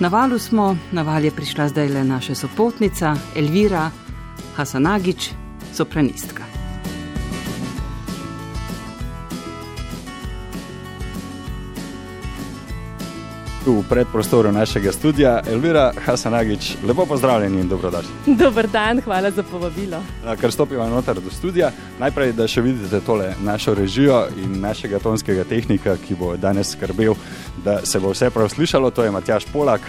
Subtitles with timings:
[0.00, 3.90] Na valu smo, na val je prišla zdaj le naša sopotnica Elvira
[4.56, 5.30] Hasanagič,
[5.76, 6.50] sopranistka.
[13.66, 15.42] v predprostoru našega studia.
[15.46, 18.10] Elvira Hasanagič, lepo pozdravljeni in dobrodošli.
[18.26, 20.02] Dober dan, hvala za povabilo.
[20.40, 21.70] Ker stopimo noter do studia,
[22.00, 27.14] najprej, da še vidite tole našo režijo in našega tonskega tehnika, ki bo danes skrbel,
[27.64, 29.80] da se bo vse prav slišalo, to je Matjaš Polak.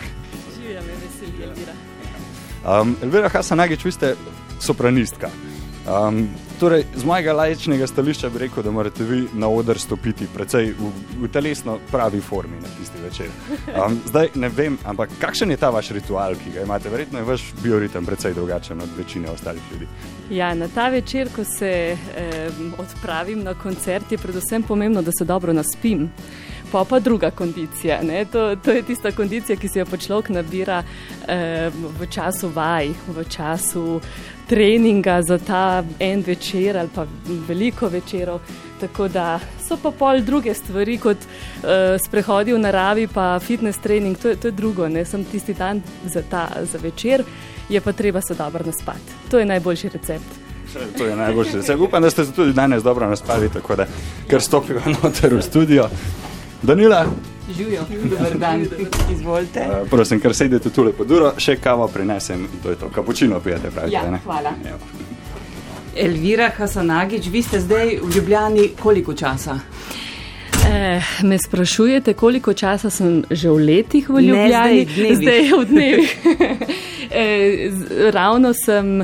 [0.56, 1.74] Živim, veseli, Elvira.
[2.82, 4.16] Um, Elvira Hasanagič, vi ste
[4.60, 5.30] sopranistka.
[5.82, 10.76] Um, torej, z mojega lajčnega stališča bi rekel, da morate vi na oder stopiti precej
[10.78, 10.92] v,
[11.24, 13.32] v telesno pravi formi na tisti večer.
[13.74, 16.90] Um, zdaj ne vem, ampak kakšen je ta vaš ritual, ki ga imate?
[16.90, 19.88] Verjetno je vaš bioritem precej drugačen od večine ostalih ljudi.
[20.30, 25.26] Ja, na ta večer, ko se eh, odpravim na koncert, je predvsem pomembno, da se
[25.26, 26.12] dobro naspim.
[26.72, 28.00] Pa pa druga kondicija.
[28.32, 30.84] To, to je tista kondicija, ki se jo človek nabira
[31.28, 34.00] eh, v času vaj, v času
[34.52, 37.06] treninga za ta en večer ali pa
[37.48, 38.40] veliko večerov.
[38.80, 41.70] Tako da so pa pol druge stvari, kot uh,
[42.06, 46.24] sprehodi v naravi, pa fitness trening, to to je drugo, ne sem tisti dan za,
[46.30, 47.24] ta, za večer,
[47.70, 49.16] je pa treba se dobro naspati.
[49.32, 50.32] To je najboljši recept.
[50.98, 51.80] To je najboljši recept.
[51.80, 53.86] Upam, da ste se tudi danes dobro naspali, tako da
[54.28, 55.88] kar stopijo noter v studio.
[56.62, 57.06] Danila.
[57.58, 58.66] Živijo, dober dan,
[59.12, 59.60] izvolite.
[59.60, 63.72] Uh, prosim, ker sedite tu lepo duro, še kavo prinesem, to je to, kapučino pijete,
[63.72, 63.96] pravite.
[63.96, 64.54] Ja, hvala.
[64.66, 64.78] Ja.
[65.96, 69.60] Elvira Hasanagič, vi ste zdaj v Ljubljani koliko časa?
[70.70, 74.86] Eh, me sprašujete, koliko časa sem že v letih v Ljubljani?
[74.86, 76.18] Ne, zdaj, zdaj v dnevih.
[77.12, 79.02] eh, ravno sem.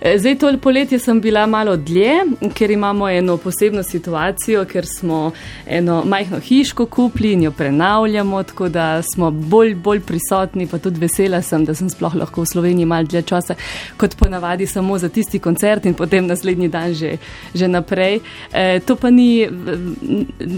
[0.00, 2.12] Zdaj, to poletje sem bila malo dlje,
[2.54, 5.32] ker imamo eno posebno situacijo, ker smo
[5.66, 11.00] eno majhno hiško kupili in jo prenavljamo, tako da smo bolj, bolj prisotni, pa tudi
[11.00, 13.54] vesela sem, da sem sploh lahko v Sloveniji malo dlje časa,
[13.96, 17.16] kot ponavadi samo za tisti koncert in potem naslednji dan že,
[17.54, 18.20] že naprej.
[18.52, 19.48] E, to pa ni,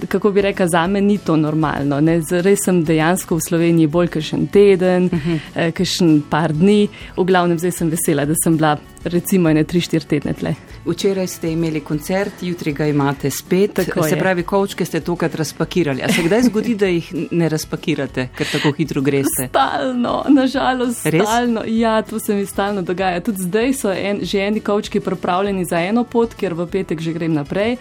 [0.08, 2.00] kako bi rekla, za me ni to normalno.
[2.00, 2.20] Ne?
[2.30, 5.38] Res sem dejansko v Sloveniji bolj kakšen teden, uh -huh.
[5.54, 10.06] e, kakšen par dni, v glavnem zdaj sem vesela, da sem bila recimo ene 3-4
[10.06, 10.54] tedne tle.
[10.84, 13.72] Včeraj ste imeli koncert, jutri ga imate spet.
[13.74, 14.18] Tako se je.
[14.18, 16.02] pravi, kočke ste tokrat razpakirali.
[16.02, 19.48] A se kdaj zgodi, da jih ne razpakirate, ker tako hitro greste?
[19.48, 21.62] Stalno, nažalost, stalno.
[21.62, 21.72] Res?
[21.72, 23.20] Ja, to se mi stalno dogaja.
[23.20, 27.12] Tudi zdaj so en, že eni kočki pripravljeni za eno pot, ker v petek že
[27.12, 27.76] grem naprej.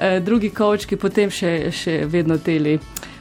[0.00, 2.78] E, drugi kočki potem še, še vedno teli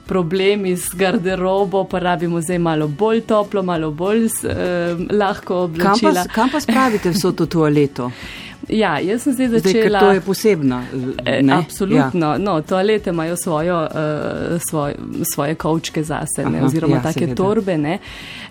[0.08, 6.14] problemi z garderobo, pa rabimo zdaj malo bolj toplo, malo bolj eh, lahko oblačila.
[6.14, 8.12] Kam pa, kam pa spravite vso to toaleto?
[8.70, 10.00] Ja, jaz sem zdaj začela.
[10.00, 10.82] Zdaj, to je posebno.
[11.26, 11.54] Eh, ne?
[11.54, 12.32] Absolutno.
[12.32, 12.38] Ja.
[12.38, 14.96] No, toalete imajo svojo, uh, svoj,
[15.34, 17.36] svoje kavčke zase, Aha, oziroma ja, take seveda.
[17.36, 17.78] torbe.
[17.78, 18.00] Ne?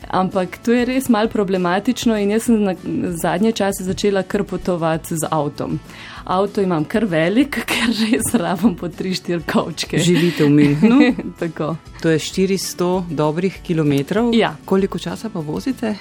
[0.08, 2.74] Ampak to je res mal problematično in jaz sem na
[3.12, 5.78] zadnje čase začela kar potovati z avtom.
[6.24, 9.98] Avto imam kar velik, ker res rabim po 3-4 kavčke.
[9.98, 11.76] Živite v Münchnu?
[12.02, 14.32] to je 400 dobrih kilometrov.
[14.34, 14.56] Ja.
[14.64, 15.94] Koliko časa pa vozite?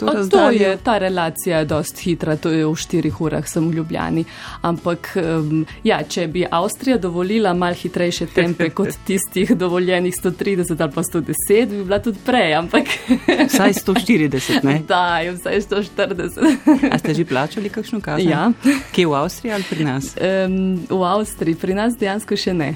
[0.00, 3.74] To, to je ta relacija, je dosti hitra, to je v štirih urah, sem v
[3.74, 4.24] Ljubljani.
[4.62, 10.92] Ampak, um, ja, če bi Avstrija dovolila mal hitrejše tempe kot tistih dovoljenih 130 ali
[10.94, 12.54] pa 110, bi bila tudi prej.
[12.54, 12.88] Ampak...
[13.52, 14.80] Vsaj 140, ne?
[14.90, 16.90] Da, vsaj 140.
[16.90, 18.28] A ste že plačali kakšno kazen?
[18.28, 18.50] Ja.
[18.92, 20.14] Kje v Avstriji ali pri nas?
[20.16, 22.74] Um, v Avstriji, pri nas dejansko še ne.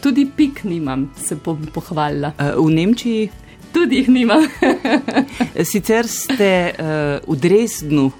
[0.00, 2.32] Tudi pik nimam, se bom pohvalila.
[2.38, 3.30] Uh, v Nemčiji?
[3.72, 4.38] Tudi jih nima.
[5.70, 8.12] Sicer ste uh, v Dresdnu uh,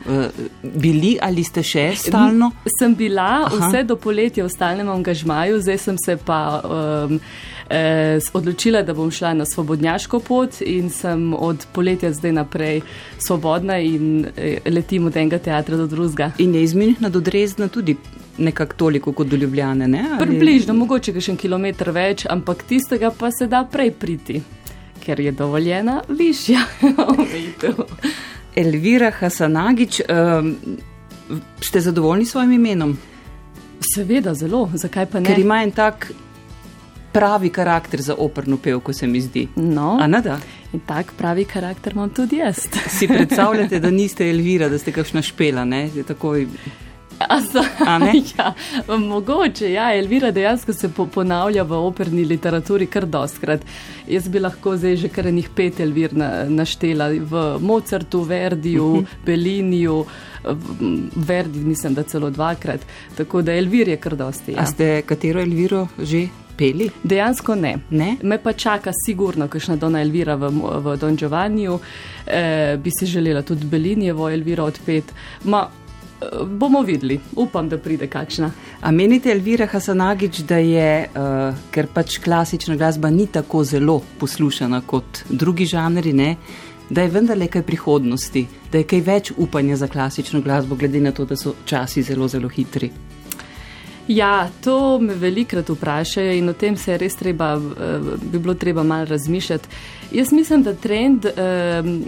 [0.62, 2.52] bili ali ste še stalno?
[2.78, 3.56] Sem bila Aha.
[3.56, 7.18] vse do poletja v stalnem angažmaju, zdaj sem se pa um,
[7.70, 12.80] eh, odločila, da bom šla na svobodnjaško pot in sem od poletja zdaj naprej
[13.18, 16.32] svobodna in eh, letim od enega teatra do drugega.
[16.38, 17.96] In je iz Minhna do Dresdna tudi.
[18.40, 19.84] Nekako toliko kot do Ljubljane.
[20.18, 24.40] Približno, mogoče še en kilometr več, ampak tistega pa se da prej priti
[25.10, 26.60] ker je dovoljena višja
[27.08, 27.74] omejitev.
[28.56, 30.56] Elvira Hasanagič, um,
[31.60, 32.98] ste zadovoljni s svojim imenom?
[33.94, 34.70] Seveda, zelo.
[34.74, 35.26] Zakaj pa ne?
[35.26, 36.12] Ker ima en tak
[37.12, 39.48] pravi karakter za operno pevko, se mi zdi.
[39.56, 40.38] No, Anada.
[40.72, 42.68] In tak pravi karakter imam tudi jaz.
[42.88, 45.88] si predstavljate, da niste Elvira, da ste kakšna špela, ne?
[46.06, 46.46] Takoj...
[47.52, 47.62] So,
[48.38, 48.54] ja,
[48.98, 53.60] mogoče, ja, Elvira dejansko se po, ponavlja v operni literaturi kar doskrat.
[54.08, 58.96] Jaz bi lahko zdaj že kar enih pet Elvir na, naštela v Mozartu, Verdiju, uh
[58.96, 59.04] mhm.
[59.04, 59.26] -huh.
[59.26, 60.04] Beliniju,
[61.16, 62.80] Verdi, mislim, da celo dvakrat.
[63.16, 64.52] Tako da Elvir je kar dosti.
[64.52, 64.60] Ja.
[64.60, 66.90] A ste katero Elviro že peli?
[67.02, 67.74] Dejansko ne.
[67.90, 68.16] ne?
[68.22, 70.50] Me pa čaka sigurno, kakšna Dona Elvira v,
[70.84, 71.78] v Don Giovanniu,
[72.26, 75.12] eh, bi si želela tudi Belinjevo Elviro odpet.
[75.44, 75.68] Ma,
[76.46, 78.50] bomo videli, upam, da pride kakšna.
[78.80, 84.82] A menite, Elvira Hasanagič, da je, uh, ker pač klasična glasba ni tako zelo poslušana
[84.86, 86.36] kot drugi žanri, ne?
[86.90, 91.12] da je vendarle kaj prihodnosti, da je kaj več upanja za klasično glasbo, glede na
[91.14, 92.90] to, da so časi zelo, zelo hitri.
[94.10, 98.00] Ja, to me velikrat vprašajo in o tem se je res treba, eh,
[98.32, 99.68] bi bilo treba malo razmišljati.
[100.12, 101.26] Jaz mislim, da trend.
[101.26, 102.04] Um,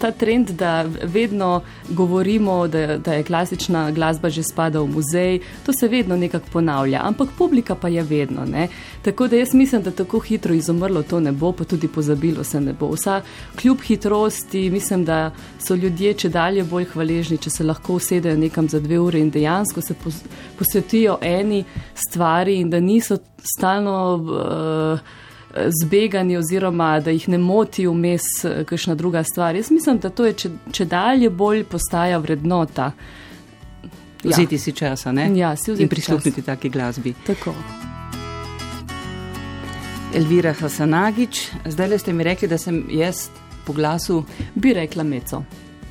[0.00, 5.72] ta trend, da vedno govorimo, da, da je klasična glasba že spada v muzej, to
[5.72, 8.44] se vedno nekako ponavlja, ampak publika pa je vedno.
[8.44, 8.68] Ne?
[9.02, 12.60] Tako da jaz mislim, da tako hitro izumrlo to ne bo, pa tudi pozabilo se
[12.60, 12.90] ne bo.
[12.90, 13.20] Vsa
[13.60, 18.68] kljub hitrosti, mislim, da so ljudje če dalje bolj hvaležni, če se lahko usedejo nekam
[18.68, 19.94] za dve ure in dejansko se
[20.58, 21.64] posvetijo eni
[21.94, 23.18] stvari in da niso
[23.56, 23.96] stalno.
[24.14, 25.19] Uh,
[25.82, 29.56] zbegani oziroma da jih ne moti vmes eh, kakšna druga stvar.
[29.56, 32.92] Jaz mislim, da to je če, če dalje bolj postaja vrednota.
[34.24, 34.30] Ja.
[34.30, 35.30] Vzeti si časa, ne?
[35.38, 37.14] Ja, si in prisluhniti taki glasbi.
[37.26, 37.54] Tako.
[40.14, 43.28] Elvira Hasanagič, zdaj le ste mi rekli, da sem jaz
[43.64, 44.24] po glasu.
[44.54, 45.44] Bi rekla meco.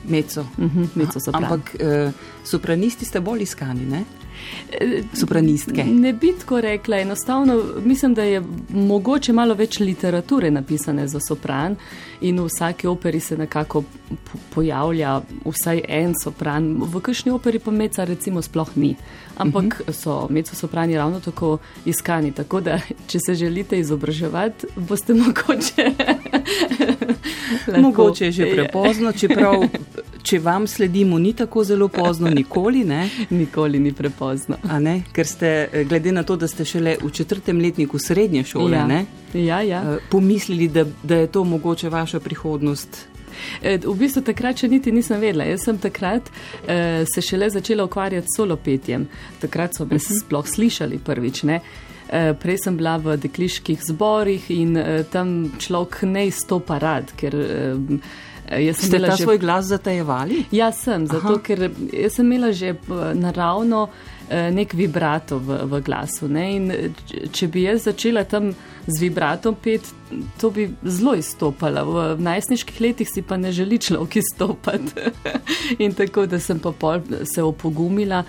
[0.08, 0.42] Meco.
[0.42, 2.12] Uh mhm, -huh, meco Ampak uh,
[2.44, 4.04] sopranisti ste bolj iskani, ne?
[5.14, 5.84] Sopranistke.
[5.84, 6.98] Ne bi tako rekla.
[6.98, 11.76] Enostavno mislim, da je mogoče malo več literature napisane za sopran
[12.22, 13.84] in v vsaki operi se nekako
[14.54, 16.76] pojavlja vsaj en sopran.
[16.82, 18.96] V kakšni operi pa meca recimo sploh ni.
[19.38, 19.90] Ampak uh mhm.
[19.90, 19.94] -huh.
[19.94, 22.32] so meco soprani ravno tako iskani.
[22.32, 25.92] Tako da, če se želite izobraževati, boste mogoče.
[27.82, 29.54] mogoče je že prepozno, čeprav
[30.30, 33.10] če vam sledimo, ni tako zelo pozno, nikoli ne.
[33.42, 34.60] nikoli ni prepozno.
[35.14, 39.04] Ker ste, eh, glede na to, da ste šele v četrtem letniku srednje šole, ja.
[39.34, 39.82] Ja, ja.
[39.82, 43.08] Eh, pomislili, da, da je to mogoče vaša prihodnost.
[43.62, 45.48] Eh, v bistvu takrat še niti nisem vedela.
[45.50, 46.30] Jaz sem takrat
[46.68, 49.08] eh, se šele začela ukvarjati s solopetjem.
[49.42, 50.06] Takrat so me uh mhm.
[50.06, 50.20] -huh.
[50.26, 51.44] sploh slišali prvič.
[51.44, 51.62] Ne?
[52.42, 54.74] Prej sem bila v dekliških zborih in
[55.12, 57.36] tam človek ne izstopa rad, ker
[58.50, 59.24] Ste ta že...
[59.24, 60.50] svoj glas zatajevali?
[60.52, 61.44] Ja, sem, zato Aha.
[61.46, 61.70] ker
[62.10, 66.30] sem imela že eh, naravno eh, nek vibrato v, v glasu.
[67.32, 68.52] Če bi jaz začela tam
[68.88, 69.90] z vibratom pet,
[70.42, 71.84] to bi zelo izstopala.
[71.86, 75.10] V najstniških letih si pa ne želi človek izstopati.
[75.84, 76.74] in tako, da sem pa
[77.26, 78.24] se opogumila.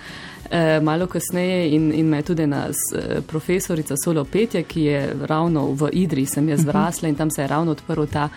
[0.53, 5.89] Eh, malo kasneje in, in me je tudi eh, profesorica solopetja, ki je ravno v
[5.93, 6.67] Idri, sem jaz mhm.
[6.67, 8.29] zrasla in tam se je ravno odprl ta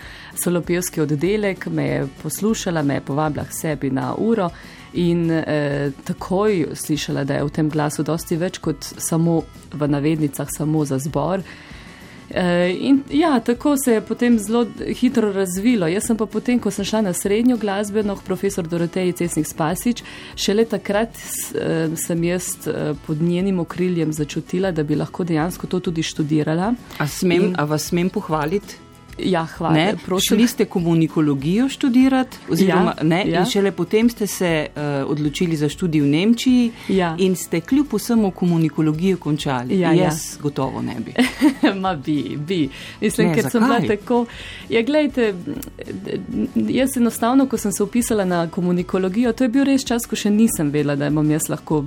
[0.45, 4.51] solopevski oddelek, me je poslušala, me je povabila k sebi na uro
[4.95, 9.43] in eh, takoj slišala, da je v tem glasu dosti več kot samo
[9.73, 11.43] v navednicah, samo za zbor.
[12.31, 14.67] Eh, in ja, tako se je potem zelo
[15.01, 15.87] hitro razvilo.
[15.87, 20.03] Jaz sem pa potem, ko sem šla na srednjo glasbeno, profesor Doroteji Cesnik Spasič,
[20.37, 25.81] šele takrat eh, sem jaz eh, pod njenim okriljem začutila, da bi lahko dejansko to
[25.81, 26.73] tudi študirala.
[26.99, 28.84] A, smem, in, a vas smem pohvaliti?
[29.19, 29.75] Ja, hvala.
[29.75, 29.95] Ne,
[30.29, 33.41] šli ste komunikologijo študirati, oziroma ja, ne, ja.
[33.41, 37.15] in šele potem ste se uh, odločili za študij v Nemčiji ja.
[37.19, 39.79] in ste kljub vsemu komunikologijo končali.
[39.81, 40.43] Ja, jaz ja.
[40.43, 41.15] gotovo ne bi.
[41.83, 42.69] Ma bi, bi.
[43.01, 44.25] Mislim, ne, ker sem bila tako.
[44.69, 45.35] Ja, gledajte,
[46.55, 50.31] jaz enostavno, ko sem se upisala na komunikologijo, to je bil res čas, ko še
[50.31, 51.85] nisem vedela, da imam jaz lahko,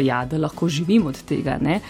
[0.00, 1.58] ja, da lahko živim od tega.
[1.62, 1.80] Ne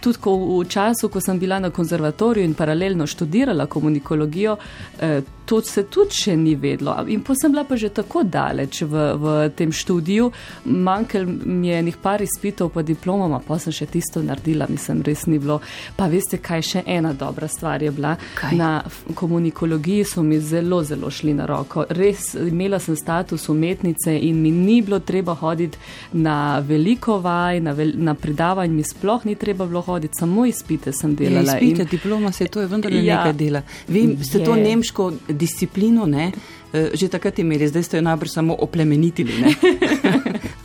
[0.00, 4.56] tudi ko v času, ko sem bila na konzervatoriju in paralelno študirala komunikologijo,
[5.00, 6.96] eh, to se tudi še ni vedlo.
[7.08, 10.30] In pa sem bila pa že tako daleč v, v tem študiju,
[10.64, 15.26] manjkal mi je nekaj par izpitov, pa diplomama, pa sem še tisto naredila, mislim, res
[15.30, 15.60] ni bilo.
[15.96, 18.16] Pa veste, kaj še ena dobra stvar je bila.
[18.34, 18.56] Kaj?
[18.58, 18.70] Na
[19.14, 21.86] komunikologiji so mi zelo, zelo šli na roko.
[21.94, 25.78] Res imela sem status umetnice in mi ni bilo treba hoditi
[26.12, 30.92] na veliko vaj, na, vel, na predavanj mi sploh ni treba bilo hoditi, samo izpite
[30.92, 31.54] sem delala.
[31.54, 31.92] Ja, izpite, in...
[31.94, 33.62] diploma se to je vendar ja, nekaj dela.
[33.88, 34.44] Vi ste je.
[34.44, 36.32] to nemško disciplino, ne?
[36.72, 39.32] Eh, že takrat imeli, zdaj ste jo najbrž samo oplemenitili.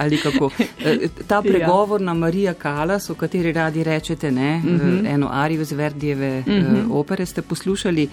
[0.01, 0.49] Ali kako?
[0.85, 1.41] Eh, ta ja.
[1.41, 4.57] pregovorna Marija Kalas, o kateri radi rečete, ne?
[4.57, 5.13] Mm -hmm.
[5.13, 6.91] eno arijo z Verdijeve mm -hmm.
[6.91, 8.09] opere ste poslušali.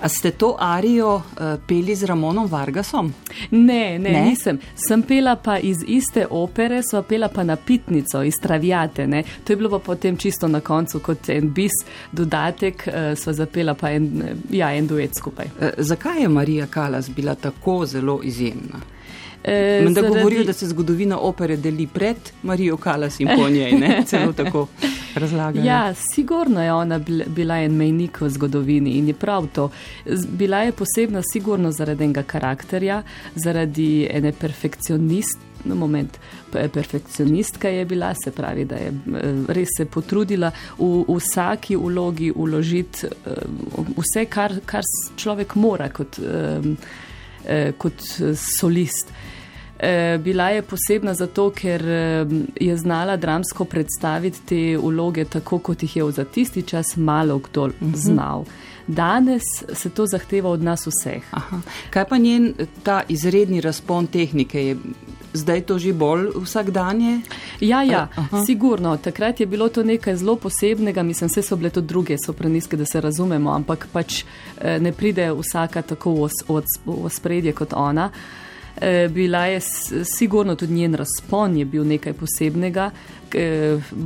[0.00, 1.22] A ste to arijo
[1.66, 3.14] peli z Ramonom Vargasom?
[3.50, 4.58] Ne, ne, ne, nisem.
[4.74, 9.06] Sem pela pa iz iste opere, sva pela pa na pitnico iz Travijate.
[9.06, 9.22] Ne?
[9.44, 11.72] To je bilo pa potem čisto na koncu kot en bis
[12.12, 15.46] dodatek, sva zapela pa en, ja, en duet skupaj.
[15.78, 18.92] Zakaj je Marija Kalas bila tako zelo izjemna.
[19.44, 19.94] E, zaradi...
[19.94, 24.32] Da govorijo, da se zgodovina opere deli pred Marijo Kalas in po njej, ne celo
[24.32, 24.68] tako.
[25.14, 25.66] razlagali.
[25.66, 29.70] Ja, sigurno je ona bila en mejnik v zgodovini in je prav to.
[30.28, 33.02] Bila je posebna sigurno zaradi enega karakterja,
[33.34, 35.38] zaradi ene perfekcionist.
[35.64, 36.18] No, moment,
[36.50, 42.32] perfekcionistka je bila, se pravi, da je eh, res se potrudila v, v vsaki vlogi
[42.34, 43.30] uložiti eh,
[43.96, 44.82] vse, kar, kar
[45.16, 46.18] človek mora kot,
[47.46, 48.02] eh, kot
[48.58, 49.12] solist.
[49.82, 52.26] Eh, bila je posebna zato, ker eh,
[52.60, 57.66] je znala dramsko predstaviti te vloge tako, kot jih je za tisti čas malo kdo
[57.66, 57.94] mhm.
[57.94, 58.44] znal.
[58.86, 61.22] Danes se to zahteva od nas vseh.
[61.30, 61.60] Aha.
[61.90, 64.66] Kaj pa njen ta izredni razpon tehnike?
[64.66, 64.76] Je
[65.32, 67.20] zdaj to že bolj vsakdanje?
[67.60, 68.44] Ja, ja, Aha.
[68.46, 68.96] sigurno.
[68.96, 71.02] Takrat je bilo to nekaj zelo posebnega.
[71.02, 74.24] Mislim, vse so bile to druge sopraniske, da se razumemo, ampak pač
[74.60, 76.28] eh, ne pride vsaka tako
[76.86, 78.10] v spredje kot ona.
[78.12, 78.41] Eh,
[79.10, 79.60] bila je
[80.04, 82.90] sigurno tudi njen razpon, je bil nekaj posebnega.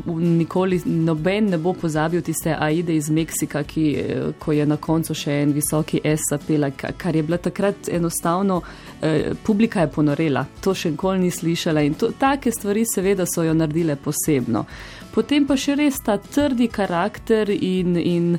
[0.07, 5.15] Nikoli noben ne bo pozabil tiste Aide iz Meksika, ki eh, ko je na koncu
[5.15, 8.61] še en visoki S apela, kar je bila takrat enostavno,
[9.03, 13.43] eh, publika je ponorela, to še nikoli ni slišala in to, take stvari seveda so
[13.43, 14.67] jo naredile posebno.
[15.15, 18.39] Potem pa še res ta trdi karakter in, in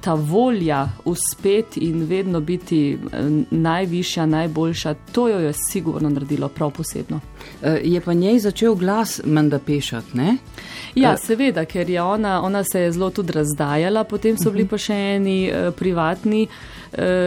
[0.00, 2.98] ta volja uspeti in vedno biti
[3.50, 7.20] najvišja, najboljša, to jo je sigurno naredilo prav posebno.
[7.62, 10.36] E, je pa njej začel glas menda pešati, ne?
[10.94, 14.64] Ja, e, seveda, ker je ona, ona se je zelo tudi razdajala, potem so bili
[14.64, 14.70] mhm.
[14.70, 16.46] pa še eni uh, privatni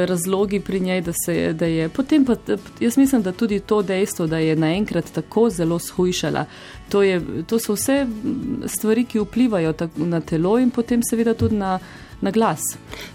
[0.05, 1.89] razlogi pri njej, da se da je.
[1.89, 2.35] Potem pa
[2.79, 6.45] jaz mislim, da tudi to dejstvo, da je naenkrat tako zelo shujšala,
[6.89, 8.05] to, je, to so vse
[8.65, 11.79] stvari, ki vplivajo na telo in potem seveda tudi na,
[12.21, 12.61] na glas.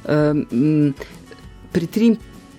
[0.08, 0.94] Um,
[1.72, 1.86] pri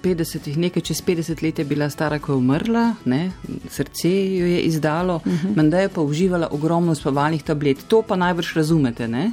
[0.04, 3.32] 53, nekaj čez 50 let je bila stara, ko je umrla, ne?
[3.70, 5.48] srce jo je izdalo, uh mhm.
[5.48, 5.56] -huh.
[5.56, 7.78] menda je pa uživala ogromno spavalnih tablet.
[7.88, 9.06] To pa najbrž razumete.
[9.08, 9.32] Uh,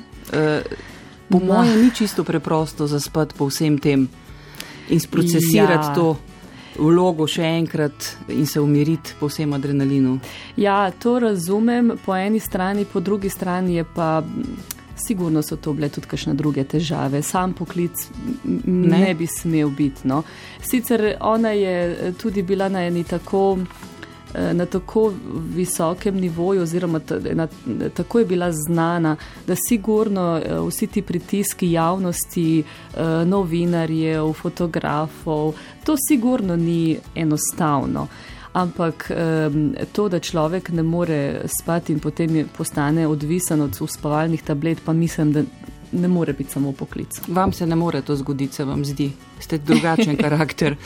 [1.28, 4.08] po mojem, ni čisto preprosto zaspati po vsem tem
[4.88, 5.94] in sprocesirati ja.
[5.94, 6.16] to
[6.78, 10.18] vlogo še enkrat in se umiriti po vsem adrenalinu.
[10.56, 14.22] Ja, to razumem po eni strani, po drugi strani je pa.
[14.94, 17.98] Sigurno so to bile tudi kakšne druge težave, sam poklic
[18.44, 20.06] ne, ne bi smel biti.
[20.06, 20.20] No.
[20.62, 23.58] Sicer ona je tudi bila na eni tako
[24.52, 25.12] na tako
[25.54, 27.00] visokem nivoju, oziroma
[27.34, 27.48] na,
[27.96, 35.96] tako je bila znana, da sigurno eh, vsi ti pritiski javnosti, eh, novinarjev, fotografov, to
[36.08, 38.06] sigurno ni enostavno.
[38.52, 39.10] Ampak
[39.92, 45.32] to, da človek ne more spati in potem postane odvisen od uspavalnih tablet, pa mislim,
[45.32, 45.42] da
[45.94, 47.20] ne more biti samo poklic.
[47.28, 49.10] Vam se ne more to zgoditi, se vam zdi,
[49.40, 50.76] ste drugačen karakter.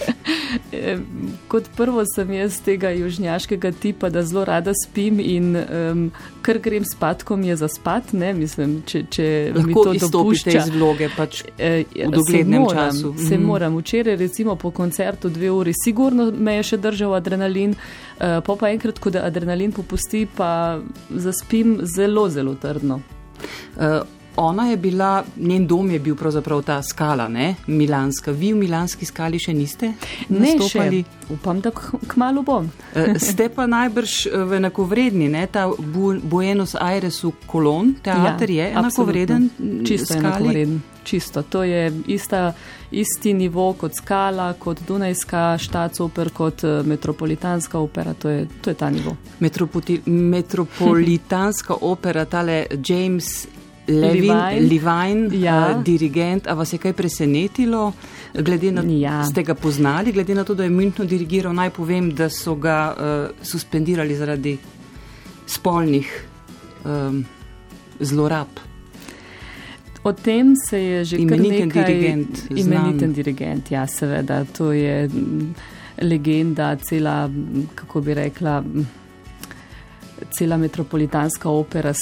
[1.48, 6.10] Kot prvo sem jaz tega južnjaškega tipa, da zelo rada spim in um,
[6.42, 9.28] kar grem spat, ko mi je za spat, ne mislim, če, če
[9.64, 10.56] mi to dopušča.
[10.58, 13.14] iz vloge pač e, v doglednem se moram, času.
[13.28, 13.44] Se mm.
[13.44, 13.78] moram.
[13.78, 18.72] Včeraj recimo po koncertu dve uri, sigurno me je še držal adrenalin, uh, pa pa
[18.72, 23.00] enkrat, ko da adrenalin popusti, pa zaspim zelo, zelo trdno.
[23.76, 24.02] Uh,
[24.38, 27.54] ona je bila, njen dom je bil pravzaprav ta skala, ne?
[27.66, 28.32] Milanska.
[28.32, 29.92] Vi v Milanski skali še niste?
[30.28, 31.04] Ne, še.
[31.30, 31.70] upam, da
[32.08, 32.70] kmalo bom.
[32.98, 35.46] Eh, ste pa najbrž eh, v enakovredni, ne?
[35.46, 35.68] ta
[36.22, 39.50] Buenos Aires v Kolon, teater ja, je enakovreden.
[39.86, 40.24] Čisto skali.
[40.24, 40.80] enakovreden.
[41.04, 41.42] Čisto.
[41.42, 42.52] To je ista,
[42.90, 48.14] isti nivo kot skala, kot Dunajska štacoper, kot eh, metropolitanska opera.
[48.14, 49.16] To je, to je ta nivo.
[49.40, 53.46] Metropoti, metropolitanska opera, tale James
[53.88, 55.76] Levin, Levine, ja.
[55.76, 57.92] uh, dirigent, a vas je kaj presenetilo,
[58.34, 59.18] glede na to, ja.
[59.22, 62.54] da ste ga poznali, glede na to, da je München dirigiral, naj povem, da so
[62.54, 64.58] ga uh, suspendirali zaradi
[65.46, 66.10] spolnih
[66.84, 67.24] um,
[68.00, 68.60] zlorab.
[70.04, 72.50] O tem se je že imeniten dirigent.
[72.50, 74.44] Imeniten dirigent, ja, seveda.
[74.56, 75.08] To je
[76.02, 77.30] legenda, cela,
[77.74, 78.62] kako bi rekla
[80.30, 81.92] cela metropolitanska opera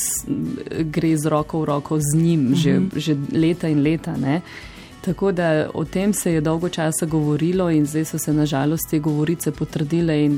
[0.80, 2.90] gre z roko v roko z njim, uh -huh.
[2.94, 4.16] že, že leta in leta.
[4.16, 4.40] Ne?
[5.06, 8.99] Tako da o tem se je dolgo časa govorilo, in zdaj so se nažalost te
[8.99, 10.30] govorice potrdile.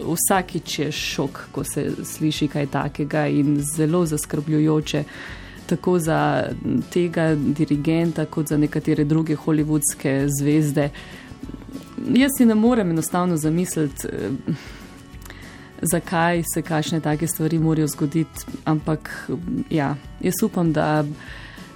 [0.00, 5.04] Vsakič je šok, ko se sliši kaj takega, in zelo zaskrbljujoče,
[5.66, 6.48] tako za
[6.90, 10.90] tega dirigenta, kot za nekatere druge holivudske zvezde.
[12.14, 14.08] Jaz si ne morem enostavno zamisliti
[15.82, 18.44] zakaj se kakšne take stvari morajo zgoditi.
[18.64, 19.30] Ampak
[19.70, 21.04] ja, jaz upam, da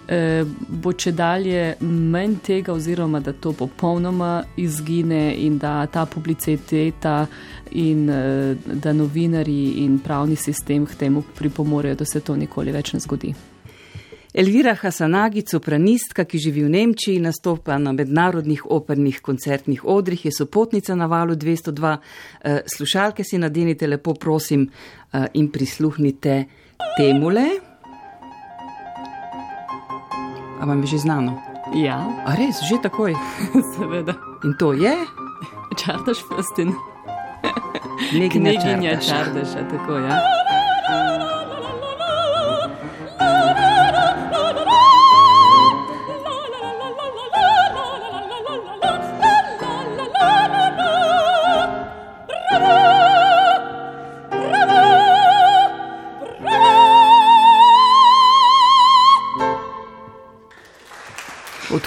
[0.08, 7.26] eh, bo če dalje manj tega, oziroma da to popolnoma izgine in da ta publiciteta
[7.70, 12.92] in eh, da novinari in pravni sistem k temu pripomorejo, da se to nikoli več
[12.92, 13.34] ne zgodi.
[14.34, 20.94] Elvira Hasanagi, sopranistka, ki živi v Nemčiji, nastopa na mednarodnih opernih koncertnih odrih, je sopotnica
[20.96, 21.96] na valu 202.
[22.40, 24.70] Eh, slušalke si nadenite lepo, prosim,
[25.12, 26.44] eh, in prisluhnite
[26.96, 27.44] temule.
[30.60, 31.36] A vam je že znano?
[31.74, 32.00] Ja.
[32.24, 33.12] A res, že takoj?
[33.76, 34.16] Seveda.
[34.44, 34.96] In to je?
[35.76, 36.72] Čardaš Festin.
[38.10, 40.16] Knjiginja Čardaša, tako ja.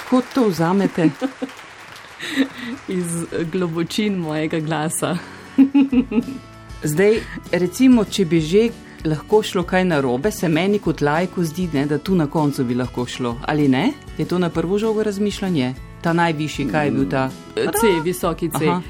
[0.05, 1.09] Odkud to vzamete?
[2.87, 3.05] Iz
[3.51, 5.17] globočin mojega glasa.
[6.83, 7.15] Zdaj,
[7.51, 8.67] recimo, če bi že
[9.05, 12.75] lahko šlo kaj narobe, se meni kot lajku zdi, ne, da tu na koncu bi
[12.75, 13.31] lahko šlo.
[13.47, 13.93] Ali ne?
[14.17, 15.73] Je to na prvo žogo razmišljanje?
[16.01, 17.29] Ta najvišji, kaj je bil ta?
[17.55, 18.67] C, visoki C.
[18.67, 18.81] Aha.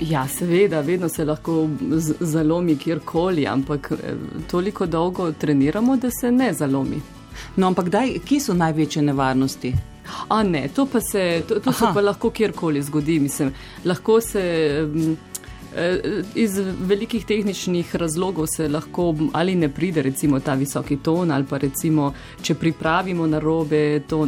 [0.00, 1.68] Ja, seveda, vedno se lahko
[2.20, 4.12] zalomi kjerkoli, ampak eh,
[4.50, 7.00] toliko dolgo treniramo, da se ne zalomi.
[7.56, 9.72] No, ampak daj, kje so največje nevarnosti?
[10.28, 13.20] A ne, to pa se, to, to se pa lahko kjerkoli zgodi.
[13.20, 13.54] Mislim,
[13.84, 14.42] lahko se.
[14.84, 15.16] Um,
[16.34, 21.58] Iz velikih tehničnih razlogov se lahko ali ne pride, recimo ta visoki ton, ali pa
[21.58, 22.12] recimo,
[22.42, 24.26] če pripravimo na robe, to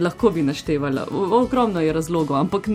[0.00, 1.06] lahko bi naštevala.
[1.10, 2.68] Ogromno je razlogov, ampak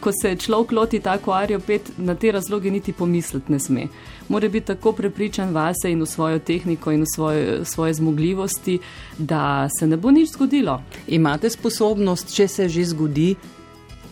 [0.00, 3.86] ko se človek loti tako arijo, pet na te razloge niti pomisliti ne sme.
[4.28, 8.78] Mora biti tako prepričan vase in v svojo tehniko in v svoje, svoje zmogljivosti,
[9.18, 10.82] da se ne bo nič zgodilo.
[11.06, 13.34] Imate sposobnost, če se že zgodi,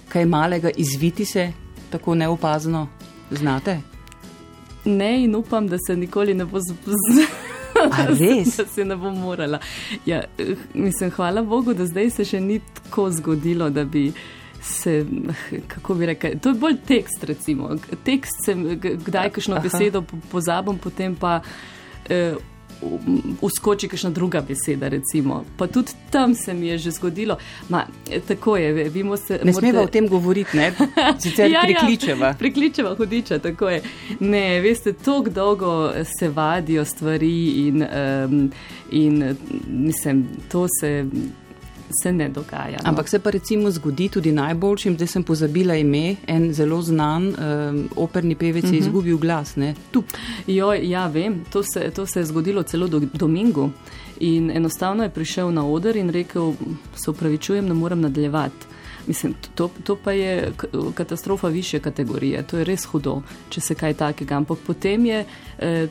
[0.09, 1.53] kaj malega izviti se
[1.91, 2.89] tako neopazno
[3.31, 3.81] znate?
[4.85, 7.27] Ne, in upam, da se nikoli ne bo zgodilo.
[8.21, 8.57] Res?
[8.57, 9.59] Da se ne bo morala.
[10.07, 10.23] Ja,
[10.75, 14.13] mislim, hvala Bogu, da zdaj se še ni tako zgodilo, da bi
[14.63, 15.05] se,
[15.69, 17.77] kako bi rekel, to je bolj tekst, recimo.
[18.05, 21.41] Tekst sem, kdaj kakšno besedo pozabim, potem pa.
[22.09, 22.35] Eh,
[23.41, 24.89] uskoči kakšna druga beseda.
[24.89, 25.45] Recimo.
[25.57, 27.37] Pa tudi tam se mi je že zgodilo.
[27.69, 27.87] Ma,
[28.29, 29.33] tako je, vemo se.
[29.33, 29.59] Ne morate...
[29.59, 30.73] smemo o tem govoriti, ne?
[31.19, 32.27] Sicer ja, prikličeva.
[32.27, 33.83] Ja, prikličeva hudiča, tako je.
[34.21, 38.53] Ne, veste, tako dolgo se vadijo stvari in, um,
[38.91, 39.37] in
[39.69, 41.05] mislim, to se
[42.03, 42.79] se ne dogaja.
[42.83, 42.91] No.
[42.91, 47.89] Ampak se pa recimo zgodi tudi najboljšim, zdaj sem pozabila ime, en zelo znan um,
[47.97, 48.83] operni pevec je uh mhm.
[48.83, 48.87] -huh.
[48.87, 49.57] izgubil glas.
[50.47, 53.71] Jo, ja, vem, to se, to se je zgodilo celo do Domingo.
[54.21, 56.55] In enostavno je prišel na oder in rekel:
[56.95, 58.76] Se upravičujem, ne morem nadaljevati.
[59.07, 60.53] Mislim, to, to pa je
[60.95, 64.37] katastrofa više kategorije, to je res hudo, če se kaj takega.
[64.37, 65.25] Ampak potem je,
[65.59, 65.89] eh,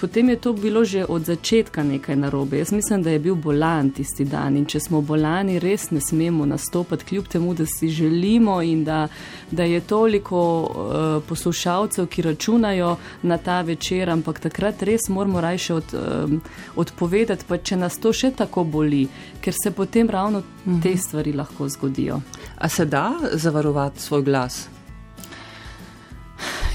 [0.00, 2.58] potem je to bilo že od začetka nekaj narobe.
[2.58, 6.46] Jaz mislim, da je bil bolan tisti dan in če smo bolani, res ne smemo
[6.46, 9.08] nastopati, kljub temu, da si želimo in da,
[9.50, 15.74] da je toliko eh, poslušalcev, ki računajo na ta večer, ampak takrat res moramo rajše
[15.74, 16.38] od, eh,
[16.76, 19.08] odpovedati, pa če nas to še tako boli,
[19.40, 20.98] ker se potem ravno te mhm.
[20.98, 22.20] stvari lahko zgodijo.
[22.58, 24.68] A se da zavarovati svoj glas?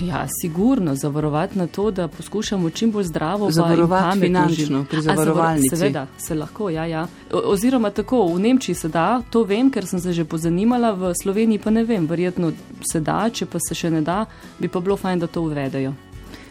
[0.01, 5.75] Ja, sigurno zavarovati na to, da poskušamo čim bolj zdravo zavarovati finančno pri zavarovalnici.
[5.75, 7.07] Seveda, se lahko, ja, ja.
[7.31, 11.59] Oziroma tako, v Nemčiji se da, to vem, ker sem se že pozanimala, v Sloveniji
[11.59, 12.51] pa ne vem, verjetno
[12.91, 14.25] se da, če pa se še ne da,
[14.59, 15.93] bi pa bilo fajn, da to uvedejo.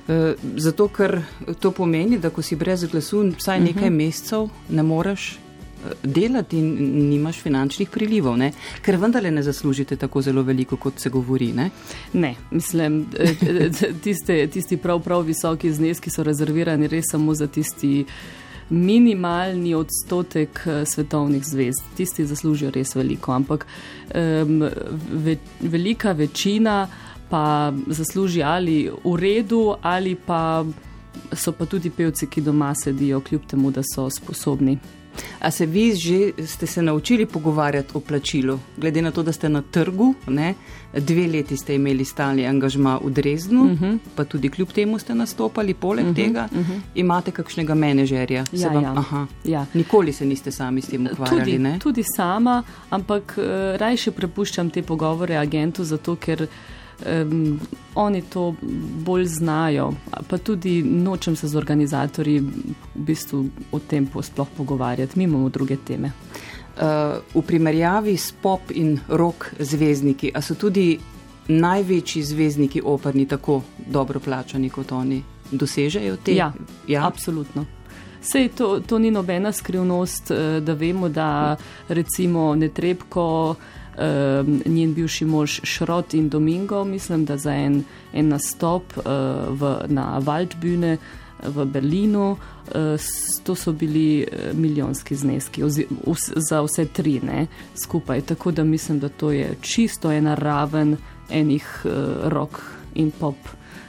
[0.09, 1.23] E, zato, ker
[1.61, 3.95] to pomeni, da ko si brez glasu vsaj nekaj uh mhm.
[3.95, 4.07] -huh.
[4.07, 5.39] mesecev, ne moreš
[6.03, 8.53] delati in nimaš finančnih prilivov, ne?
[8.83, 11.53] ker vendarle ne zaslužite tako zelo veliko, kot se govori.
[11.53, 11.71] Ne,
[12.13, 13.07] ne mislim,
[14.05, 18.05] tiste, tisti prav, prav visoki zneski so rezervirani res samo za tisti.
[18.71, 23.65] Minimalni odstotek eh, svetovnih zvezd, tisti zaslužijo res veliko, ampak
[24.13, 24.67] um,
[25.25, 26.83] ve, velika večina
[27.31, 30.65] pa zasluži ali v redu, ali pa
[31.33, 34.79] so pa tudi pevci, ki doma sedijo, kljub temu, da so sposobni.
[35.41, 39.49] A se vi že ste se naučili pogovarjati o plačilu, glede na to, da ste
[39.49, 40.55] na trgu, ne?
[40.93, 43.85] dve leti ste imeli stalni angažma v Dresdnu, uh mhm.
[43.85, 43.99] -huh.
[44.15, 46.73] pa tudi kljub temu ste nastopali, poleg uh mhm, -huh, tega uh mhm.
[46.73, 46.81] -huh.
[46.95, 48.45] imate kakšnega menedžerja.
[48.53, 49.27] Ja, vam, ja.
[49.45, 49.67] Ja.
[49.75, 51.53] Nikoli se niste sami s tem ukvarjali.
[51.53, 53.45] Tudi, tudi sama, ampak uh,
[53.77, 56.47] rajše prepuščam te pogovore agentu, zato ker
[57.07, 57.61] Um,
[57.95, 58.55] oni to
[59.05, 59.93] bolj znajo,
[60.29, 62.51] pa tudi nočem se z organizatorji v
[62.95, 66.11] bistvu o tem sploh pogovarjati, mi imamo druge teme.
[66.77, 66.83] Uh,
[67.35, 70.99] v primerjavi s pop in rock zvezdniki, a so tudi
[71.49, 75.23] največji zvezdniki operni tako dobro plačani kot oni?
[75.51, 76.35] Dosežejo te?
[76.35, 76.53] Ja,
[76.89, 77.07] ja?
[77.07, 77.65] absolutno.
[78.21, 81.57] Sej to, to ni nobena skrivnost, eh, da vemo, da
[81.89, 83.55] recimo Netrebko,
[83.99, 89.03] eh, njen bivši mož Šrot in Domingo, mislim, da za en, en nastop eh,
[89.49, 90.97] v, na Waldbühne
[91.39, 92.37] v Berlinu,
[93.45, 95.63] to so bili milijonski zneski
[96.37, 98.21] za vse tri ne, skupaj.
[98.21, 100.97] Tako da mislim, da to je čisto ena raven
[101.31, 101.87] enih
[102.25, 102.59] rock
[102.95, 103.37] in pop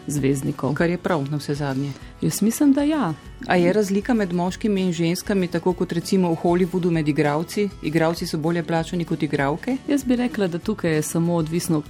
[0.10, 0.74] zvezdnikov.
[0.74, 1.91] Kar je prav na vse zadnje.
[2.22, 3.13] Jaz mislim, da ja.
[3.48, 7.69] A je razlika med moškimi in ženskami, tako kot recimo v Hollywoodu med igravci?
[7.82, 9.78] Igravci so bolje plačani kot igravke?
[9.88, 11.84] Jaz bi rekla, da tukaj je samo odvisno,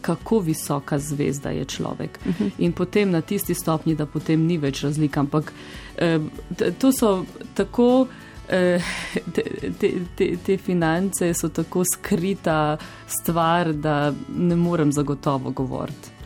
[0.00, 2.18] kako visoka zvezda je človek.
[2.20, 2.44] Uh mhm.
[2.44, 2.50] -huh.
[2.58, 5.20] In potem na tisti stopni, da potem ni več razlika.
[5.20, 5.52] Ampak
[5.96, 6.20] eh,
[6.78, 8.06] to so tako.
[8.48, 8.82] Eh,
[9.34, 9.42] te,
[9.78, 16.19] te, te, te finance so tako skrita stvar, da ne morem zagotovo govoriti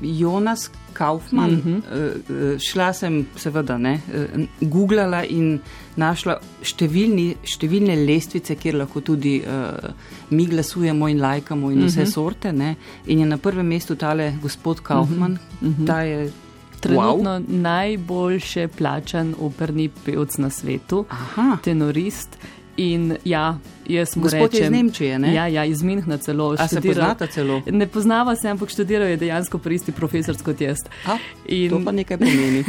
[0.00, 1.50] Jonas Kaufmann.
[1.50, 2.52] Mm -hmm.
[2.54, 5.60] uh, šla sem, seveda, ne, uh, googlala in
[5.96, 9.90] našla številni, številne lestvice, kjer lahko tudi uh,
[10.30, 12.12] mi glasujemo in lajkamo in vse mm -hmm.
[12.12, 12.52] sorte.
[12.52, 15.38] Ne, in je na prvem mestu tale gospod Kaufmann.
[15.60, 15.86] Mm -hmm.
[15.86, 16.32] Ta je
[16.80, 17.44] trenutno wow.
[17.48, 21.58] najboljše plačan operni pevc na svetu, Aha.
[21.64, 22.38] tenorist.
[22.76, 25.34] In ja, jaz mu rečem, iz Nemčije, ne?
[25.34, 26.56] Ja, ja iz Minhna celo.
[26.58, 27.62] A se poznata celo?
[27.70, 30.82] Ne poznava se, ampak študiral je dejansko pri isti profesor kot jaz.
[31.06, 32.64] A, in, to pa nekaj pomeni.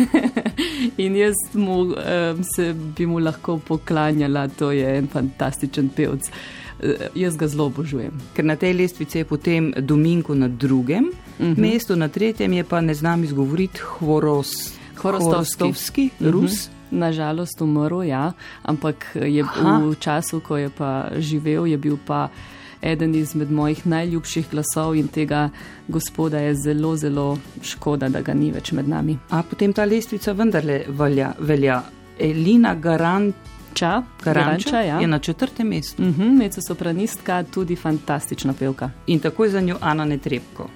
[1.06, 6.30] in jaz mu, um, se bi mu lahko poklanjala, to je en fantastičen pevc.
[6.30, 8.13] Uh, jaz ga zelo obožujem.
[8.38, 11.54] Ker na tej lestvici je potem Dominko na drugem uh mhm.
[11.54, 11.74] -huh.
[11.74, 14.54] mestu, na tretjem je pa ne znam izgovoriti Horos,
[14.96, 16.54] Horostovski, Rus.
[16.54, 18.31] Uh -huh nažalost umrl, ja,
[18.63, 19.79] ampak je Aha.
[19.84, 22.29] v času, ko je pa živel, je bil pa
[22.81, 25.49] eden izmed mojih najljubših glasov in tega
[25.88, 29.17] gospoda je zelo, zelo škoda, da ga ni več med nami.
[29.29, 31.34] A potem ta lestvica vendarle velja.
[31.39, 31.81] velja.
[32.19, 34.99] Elina Garanča, Garanča ja.
[35.01, 36.03] je na četrtem mestu.
[36.03, 38.89] Uh mhm, -huh, Meca sopranistka, tudi fantastična pevka.
[39.08, 40.69] In tako je za njo Ana Netrebko.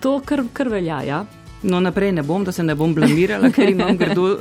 [0.00, 1.24] To kar, kar velja, ja.
[1.62, 4.38] No, naprej ne bom, da se ne bom blamirala, ker imam grdo uh,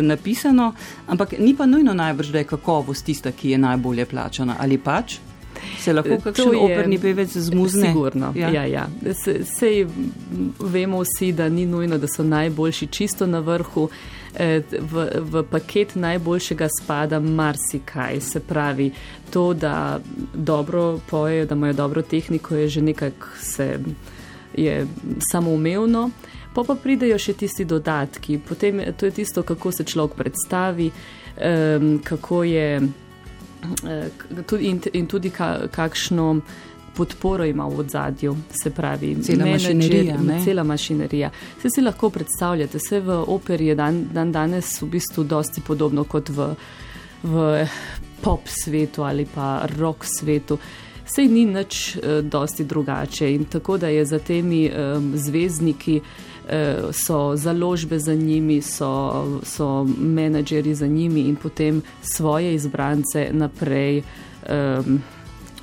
[0.00, 0.72] napisano,
[1.06, 5.18] ampak ni pa nujno najbrž, da je kakovost tista, ki je najbolje plačana ali pač.
[5.78, 7.90] Se lahko kakšen operni pevec zmuzne?
[7.90, 8.64] Sigurno, ja, ja.
[8.64, 8.86] ja.
[9.14, 9.86] Se, sej
[10.58, 13.88] vemo vsi, da ni nujno, da so najboljši čisto na vrhu.
[14.38, 18.20] Eh, v, v paket najboljšega spada marsikaj.
[18.20, 18.92] Se pravi,
[19.30, 20.00] to, da
[20.34, 23.26] dobro pojejo, da imajo dobro tehniko, je že nekako
[25.32, 26.10] samoumevno.
[26.54, 31.92] Pa pa pridejo še tisti dodatki, potem to je tisto, kako se človek predstavi, um,
[32.04, 36.40] kako je uh, tudi in, in tudi ka, kakšno
[36.96, 40.44] podporo ima v odzadju, se pravi, cela menedžer, mašinerija.
[40.44, 41.30] Cela mašinerija.
[41.62, 46.04] Se si lahko predstavljate, vse v operi je dan, dan danes v bistvu dosti podobno
[46.04, 46.48] kot v,
[47.22, 47.44] v
[48.20, 50.58] pop svetu ali pa rock svetu.
[51.06, 56.29] Sej ni nič uh, dosti drugače in tako da je za temi um, zvezdniki Eh,
[56.92, 64.02] so založbe za njimi, so, so menedžeri za njimi in potem svoje izbrance naprej.
[64.50, 65.02] Um,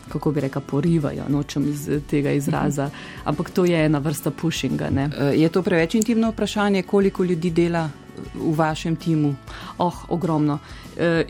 [0.08, 2.90] Kako bi rekel, porivajo, nočem iz tega izraza,
[3.24, 4.90] ampak to je ena vrsta pushinga.
[4.90, 5.10] Ne?
[5.20, 7.90] Eh, je to preveč intimno vprašanje, koliko ljudi dela
[8.34, 9.36] v vašem timu?
[9.78, 10.60] Oh, ogromno.
[10.98, 11.26] Eh,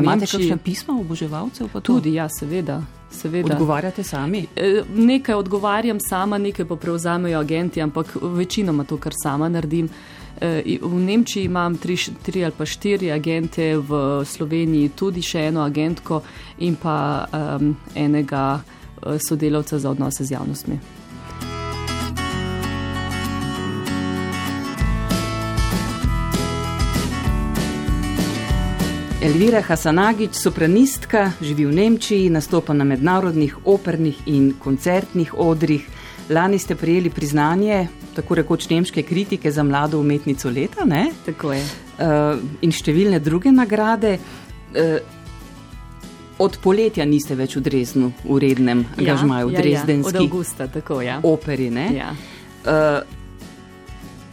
[0.00, 1.68] imate kakšne pisma oboževalcev?
[1.82, 2.82] Tudi, ja, seveda.
[3.14, 3.54] Seveda.
[3.54, 4.46] Odgovarjate sami?
[4.56, 9.88] E, nekaj odgovarjam sama, nekaj pa prevzamejo agenti, ampak večinoma to, kar sama naredim.
[10.40, 15.62] E, v Nemčiji imam tri, tri ali pa štiri agente, v Sloveniji tudi še eno
[15.62, 16.22] agentko
[16.66, 16.98] in pa
[17.30, 21.03] um, enega e, sodelavca za odnose z javnostmi.
[29.24, 35.86] Elvira Hasanagič, sopranistka, živi v Nemčiji, nastopa na mednarodnih opernih in koncertnih odrih.
[36.28, 40.84] Lani ste prijeli priznanje, tako rekoč nemške kritike za mlado umetnico leta.
[40.84, 41.06] Ne?
[41.24, 41.62] Tako je.
[41.64, 44.18] Uh, in številne druge nagrade.
[44.76, 45.00] Uh,
[46.44, 50.18] od poletja niste več v Dreznu, v rednem ja, angažmaju, ja, Drezdenski.
[50.18, 51.00] Ja, od avgusta, tako.
[51.00, 51.20] Ja.
[51.24, 51.88] Operi, ne?
[51.96, 52.12] Ja.
[52.68, 53.00] Uh,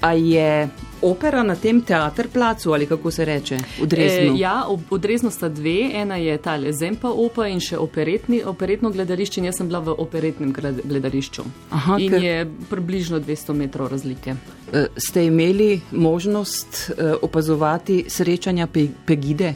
[0.04, 0.68] a je
[1.02, 3.58] opera na tem teatrplacu ali kako se reče?
[3.98, 5.90] E, ja, odrezno sta dve.
[5.94, 9.44] Ena je ta Zempa opa in še operetni, operetno gledališče.
[9.46, 11.44] Jaz sem bila v operetnem gledališču.
[11.70, 12.24] Aha, in ker...
[12.24, 14.36] je približno 200 metrov razlike.
[14.74, 19.56] E, ste imeli možnost e, opazovati srečanja pe Pegide?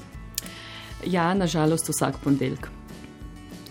[1.05, 2.74] Ja, nažalost vsak ponedeljek.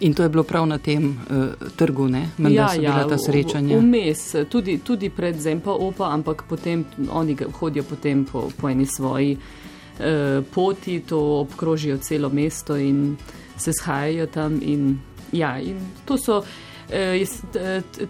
[0.00, 2.28] In to je bilo prav na tem uh, trgu, ne?
[2.38, 3.78] Menda ja, so bila ja, ta srečanja.
[3.78, 9.36] Vmes, tudi, tudi pred Zempa Opa, ampak potem oni hodijo potem po, po eni svoji
[9.36, 13.16] uh, poti, to obkrožijo celo mesto in
[13.56, 14.60] se shajajo tam.
[14.62, 14.98] In,
[15.32, 16.42] ja, in to so.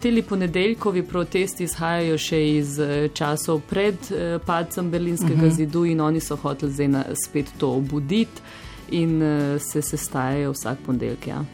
[0.01, 2.81] Teli ponedeljkovi protesti izhajajo še iz
[3.15, 4.09] časov pred
[4.45, 5.47] padcem berlinskega uh mhm.
[5.47, 5.57] -huh.
[5.57, 8.43] zidu in oni so hoteli zdaj spet to obuditi
[8.91, 9.23] in
[9.59, 11.27] se sestajajo vsak ponedeljek.
[11.27, 11.45] Ja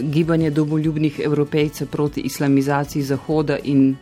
[0.00, 3.96] gibanje domoljubnih evropejcev proti islamizaciji Zahoda in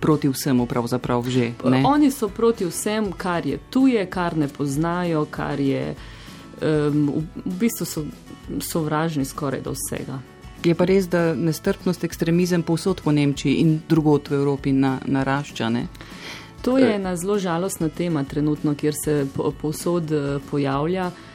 [0.00, 1.52] proti vsemu, pravzaprav že.
[1.64, 1.82] Ne?
[1.86, 5.94] Oni so proti vsem, kar je tuje, kar ne poznajo, kar je
[6.62, 8.04] um, v bistvu so,
[8.60, 10.20] sovražni skoraj do vsega.
[10.64, 15.68] Je pa res, da nestrpnost, ekstremizem povsod po Nemčiji in drugot v Evropi na, narašča.
[15.68, 15.86] Ne?
[16.62, 19.26] To je ena zelo žalostna tema trenutno, kjer se
[19.60, 21.06] povsod eh, pojavlja.
[21.06, 21.27] Eh,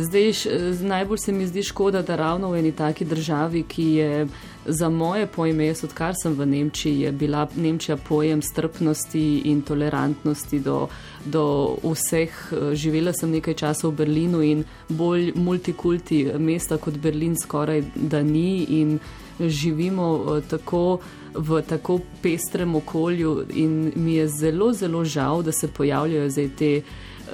[0.00, 0.32] zdaj,
[0.80, 4.26] najbolj se mi zdi škoda, da ravno v eni taki državi, ki je
[4.66, 10.58] za moje pojme, jaz odkar sem v Nemčiji, je bila Nemčija pojem strpnosti in tolerantnosti
[10.58, 10.88] do,
[11.24, 12.52] do vseh.
[12.52, 18.22] Eh, živela sem nekaj časa v Berlinu in bolj multikulti mesta kot Berlin skoraj da
[18.22, 18.98] ni in
[19.40, 21.00] živimo eh, tako
[21.34, 26.82] v tako pestrem okolju in mi je zelo, zelo žal, da se pojavljajo zdaj te.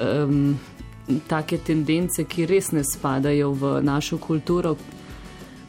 [0.00, 0.59] Um,
[1.28, 4.76] take tendence, ki res ne spadajo v našo kulturo.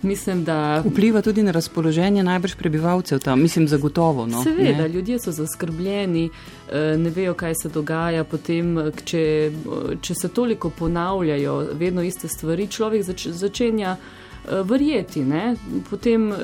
[0.02, 4.26] Mislim, da vpliva tudi na razpoloženje najbrž prebivalcev tam, mislim, zagotovo.
[4.28, 4.44] No?
[4.44, 4.90] Seveda, ne?
[4.90, 6.30] ljudje so zaskrbljeni,
[6.72, 8.24] eh, ne vejo, kaj se dogaja.
[8.24, 9.52] Potem, če,
[10.02, 13.98] če se toliko ponavljajo, vedno iste stvari, človek zač, začenja.
[14.00, 15.24] Eh, verjeti.
[15.26, 15.56] Ne?
[15.90, 16.36] Potem eh,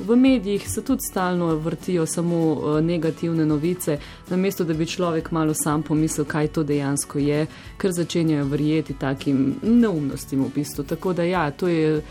[0.00, 2.36] v medijih se tudi stalno vrtijo samo
[2.78, 3.98] eh, negativne novice,
[4.30, 9.54] namesto da bi človek malo sam pomislil, kaj to dejansko je, ker začenjajo verjeti takim
[9.62, 10.84] neumnostim v bistvu.
[10.84, 12.02] Tako da ja, to je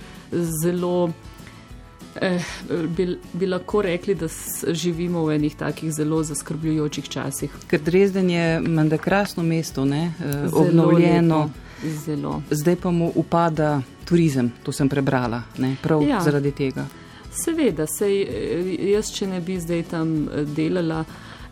[0.63, 1.11] zelo.
[2.21, 2.43] Eh,
[2.97, 4.27] bi, bi lahko rekli, da
[4.67, 7.51] živimo v enih takih zelo zaskrbljujočih časih.
[7.67, 10.13] Ker Dresden je menda krasno mesto, ne?
[10.53, 11.37] obnovljeno.
[11.39, 11.72] Lepo.
[11.83, 12.41] Zelo.
[12.51, 15.75] Zdaj pa mu upada turizem, to sem prebrala, ne?
[15.81, 16.21] prav ja.
[16.21, 16.85] zaradi tega.
[17.33, 21.03] Seveda, sej, eh, jaz, če ne bi zdaj tam eh, delala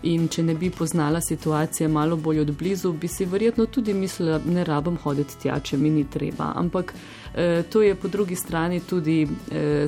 [0.03, 4.39] in če ne bi poznala situacije malo bolj od blizu, bi si verjetno tudi mislila,
[4.45, 6.51] ne rabim hoditi tja, če mi ni treba.
[6.55, 6.93] Ampak
[7.33, 9.87] eh, to je po drugi strani tudi, eh,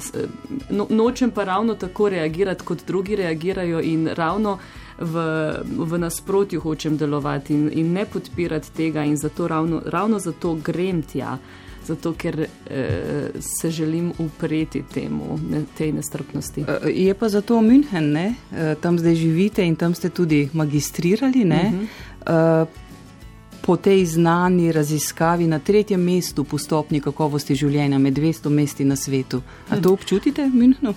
[0.70, 4.58] no, nočem pa ravno tako reagirati, kot drugi reagirajo in ravno
[5.00, 5.16] v,
[5.64, 11.02] v nasprotju hočem delovati in, in ne podpirati tega in zato ravno, ravno zato grem
[11.02, 11.38] tja.
[11.86, 16.62] Zato, ker eh, se želim upreti temu, ne, tej nestrpnosti.
[16.62, 18.36] E, je pa zato München, ne?
[18.52, 21.44] E, tam zdaj živite in tam ste tudi magistrirali.
[21.44, 22.66] Uh -huh.
[23.66, 28.96] Po tej znani raziskavi na tretjem mestu po stopni kakovosti življenja med 200 mesti na
[28.96, 29.42] svetu.
[29.70, 30.94] A to občutite v Münchenu?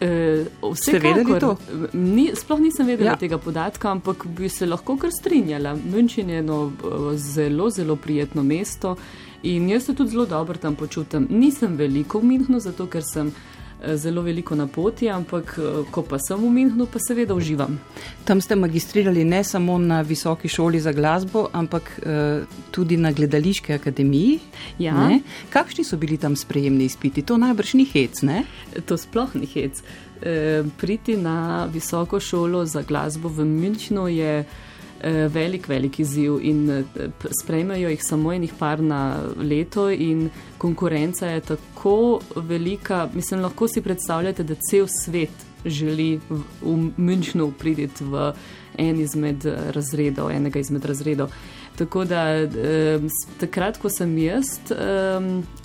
[0.00, 1.56] Uh, Ste vedeli to?
[1.92, 3.16] Ni, sploh nisem vedela ja.
[3.16, 5.72] tega podatka, ampak bi se lahko kar strinjala.
[5.76, 8.96] München je eno uh, zelo, zelo prijetno mesto
[9.42, 11.26] in jaz se tudi zelo dobro tam počutim.
[11.30, 13.55] Nisem veliko v Münchnu, zato ker sem uh,
[13.94, 17.78] zelo veliko na poti, ampak eh, ko pa sem v Minhnu, pa seveda uživam.
[18.24, 23.72] Tam ste magistrirali ne samo na visoki šoli za glasbo, ampak uh, tudi na gledališki
[23.72, 24.38] akademiji.
[24.78, 25.10] Ja.
[25.50, 27.22] Kakšni so bili tam sprejemni izpiti?
[27.22, 28.44] To najbrž ni hec, ne?
[28.86, 29.82] To sploh ni hec.
[30.22, 34.44] E, priti na visoko šolo za glasbo v Münchnu je.
[35.06, 36.84] Eh, velik, velik izziv in eh,
[37.42, 43.08] sprejmejo jih samo enih par na leto in konkurenca je tako velika.
[43.14, 48.32] Mislim, lahko si predstavljate, da cel svet želi v, v Münchnu priditi v
[48.78, 51.30] en izmed eh, razredov, enega izmed razredov.
[51.78, 52.48] Tako da
[53.38, 54.46] takrat, ko sem jaz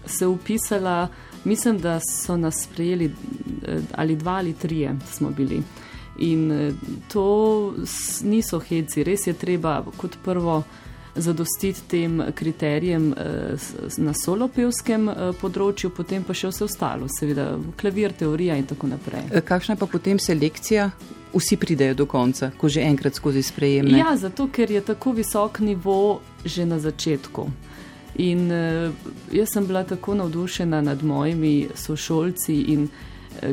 [0.05, 1.07] se upisala,
[1.43, 3.13] mislim, da so nas sprejeli
[3.95, 5.63] ali dva ali trije smo bili.
[6.17, 6.73] In eh,
[7.07, 7.73] to
[8.23, 10.63] niso heci, res je treba kot prvo
[11.15, 13.55] zadostiti tem kriterijem eh,
[13.97, 19.31] na solopevskem eh, področju, potem pa še vse ostalo, seveda klavir, teorija in tako naprej.
[19.47, 20.91] Kakšna pa potem selekcija?
[21.31, 23.95] Vsi pridejo do konca, ko že enkrat skozi sprejemne.
[23.95, 27.45] Ja, zato ker je tako visok nivo že na začetku.
[28.19, 28.51] In
[29.31, 32.89] jaz sem bila tako navdušena nad mojimi sošolci in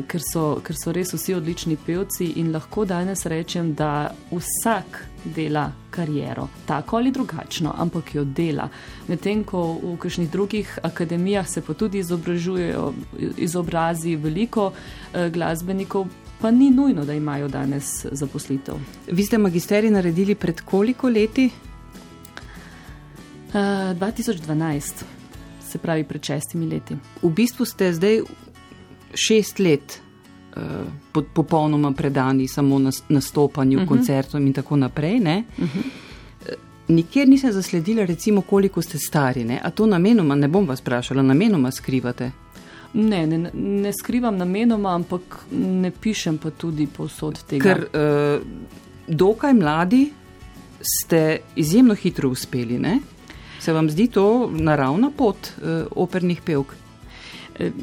[0.07, 4.99] ker so, ker so res vsi odlični pevci in lahko danes rečem, da vsak
[5.35, 8.69] dela kariero, tako ali drugačno, ampak jo dela.
[9.07, 12.93] Medtem ko v kakšnih drugih akademijah se pa tudi izobražujejo,
[13.37, 16.07] izobrazi veliko eh, glasbenikov.
[16.39, 18.77] Pa ni nujno, da imajo danes zaposlitev.
[19.11, 21.49] Vi ste magisterij naredili pred koliko leti?
[23.49, 25.03] Uh, eh, 2012,
[25.69, 26.95] se pravi pred šestimi leti.
[27.21, 28.21] V bistvu ste zdaj
[29.13, 30.01] šest let
[30.55, 33.91] uh, popolnoma predani samo na nastopanju, uh mhm.
[33.91, 33.97] -huh.
[33.97, 35.15] koncertom in tako naprej.
[35.15, 35.65] Uh -huh.
[35.65, 36.47] uh,
[36.87, 39.43] nikjer nisem zasledila, recimo, koliko ste stari.
[39.43, 39.59] Ne?
[39.63, 42.31] A to namenoma, ne bom vas vprašala, namenoma skrivate?
[42.93, 47.63] Ne, ne, ne skrivam namenoma, ampak ne pišem pa tudi posod tega.
[47.63, 48.41] Ker uh,
[49.07, 50.09] dokaj mladi
[50.81, 52.99] ste izjemno hitro uspeli, ne?
[53.59, 56.73] Se vam zdi to naravna pot uh, opernih pevk?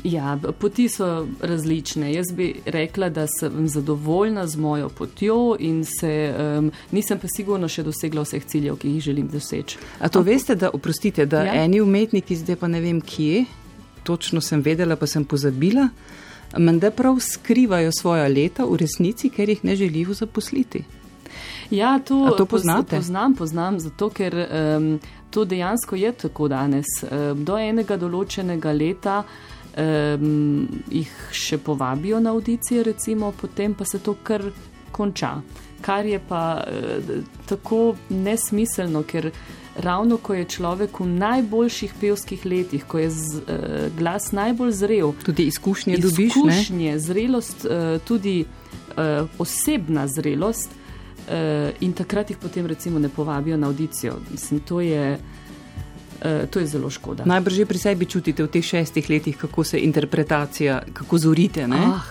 [0.05, 2.12] Ja, poti so različne.
[2.12, 7.69] Jaz bi rekla, da sem zadovoljna z mojo potjo in se, um, nisem pa sigurno
[7.69, 9.79] še dosegla vseh ciljev, ki jih želim doseči.
[9.99, 11.55] A to Ampak, veste, da, oprostite, da ja?
[11.65, 13.45] eni umetniki, zdaj pa ne vem kje,
[14.05, 15.89] točno sem vedela, pa sem pozabila,
[16.57, 20.85] menda prav skrivajo svoja leta v resnici, ker jih ne želijo zaposliti.
[21.71, 22.97] Ja, to, to poznate?
[22.97, 24.89] Poznam, poznam, zato ker um,
[25.31, 26.87] to dejansko je tako danes.
[27.03, 29.19] Um, do enega določenega leta
[29.77, 34.43] um, jih še povabijo na audicije, recimo, potem pa se to kar
[34.93, 35.41] konča.
[35.81, 37.11] Kar je pa uh,
[37.47, 39.31] tako nesmiselno, ker
[39.77, 45.12] ravno ko je človek v najboljših pevskih letih, ko je z, uh, glas najbolj zrel,
[45.25, 50.71] tudi izkušnje, izkušnje dobiš, zrelost, uh, tudi uh, osebna zrelost.
[51.27, 54.21] Uh, in takrat jih potem, recimo, ne povabijo na audicijo.
[54.31, 55.12] Mislim, to je.
[55.12, 55.36] Eh,
[56.51, 57.25] to je zelo škoda.
[57.25, 61.67] Najbrž pri sebi čutite v teh šestih letih, kako se interpretacija, kako zorite.
[61.73, 62.05] Ah,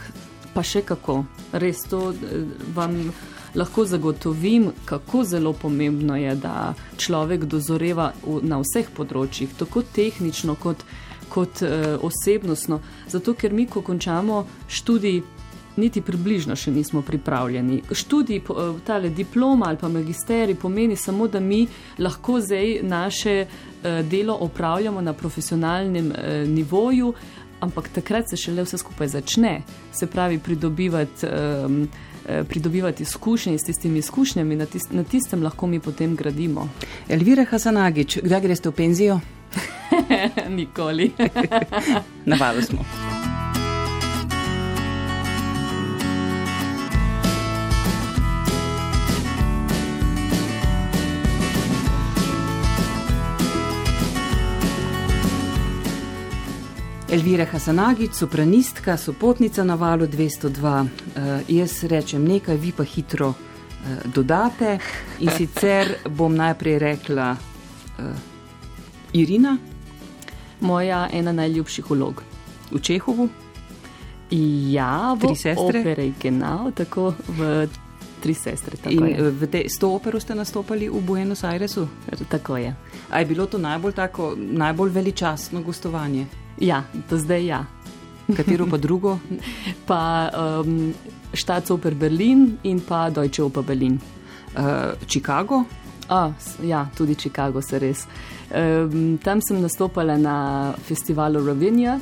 [0.53, 1.23] pa še kako.
[1.51, 3.11] Res to eh, vam
[3.55, 8.11] lahko zagotovim, kako zelo pomembno je, da človek dozoreva
[8.43, 10.83] na vseh področjih, tako tehnično kot,
[11.31, 12.81] kot uh, osebnostno.
[13.07, 15.21] Zato, ker mi, ko končamo študij,
[15.75, 17.81] niti približno še nismo pripravljeni.
[17.91, 18.41] Študij,
[18.85, 21.65] tale diploma ali pa magisterij pomeni samo, da mi
[21.99, 23.47] lahko zdaj naše eh,
[24.03, 27.13] delo opravljamo na profesionalnem eh, nivoju,
[27.59, 29.61] ampak takrat se šele vse skupaj začne,
[29.93, 31.25] se pravi pridobivati.
[31.65, 31.87] Um,
[32.49, 36.69] pridobivati izkušnje s tistimi izkušnjami, na, tist, na tistem lahko mi potem gradimo.
[37.09, 39.19] Elvira Hasanagič, kdaj greste v penzijo?
[40.57, 41.11] Nikoli.
[42.25, 42.85] Navali smo.
[57.15, 60.81] Elvira Hasanagič, sopranistka, sopotnica na valu 202.
[60.81, 63.35] Uh, eh, jaz rečem nekaj, vi pa hitro uh,
[64.15, 64.79] dodate.
[65.19, 68.05] In sicer bom najprej rekla uh,
[69.13, 69.55] Irina.
[70.59, 72.19] Moja ena najljubših vlog.
[72.71, 73.29] V Čehovu?
[74.75, 75.79] Ja, v tri sestre.
[75.79, 77.67] Opere, genau, tako v
[78.19, 78.75] tri sestre.
[78.91, 79.31] In je.
[79.31, 81.87] v te, s to opero ste nastopali v Buenos Airesu?
[82.27, 82.75] Tako je.
[83.09, 86.43] A je bilo to najbolj, tako, najbolj veličastno gostovanje?
[86.59, 87.65] Ja, do zdaj ja.
[88.35, 89.19] Katero pa drugo?
[89.89, 90.93] pa um,
[91.33, 93.99] Štacov per Berlin in pa Deutsche Oper Berlin.
[94.55, 95.65] Uh, Chicago?
[96.09, 96.31] A,
[96.63, 98.07] ja, tudi Chicago se res.
[98.49, 101.99] Um, tam sem nastopala na festivalu Ravinia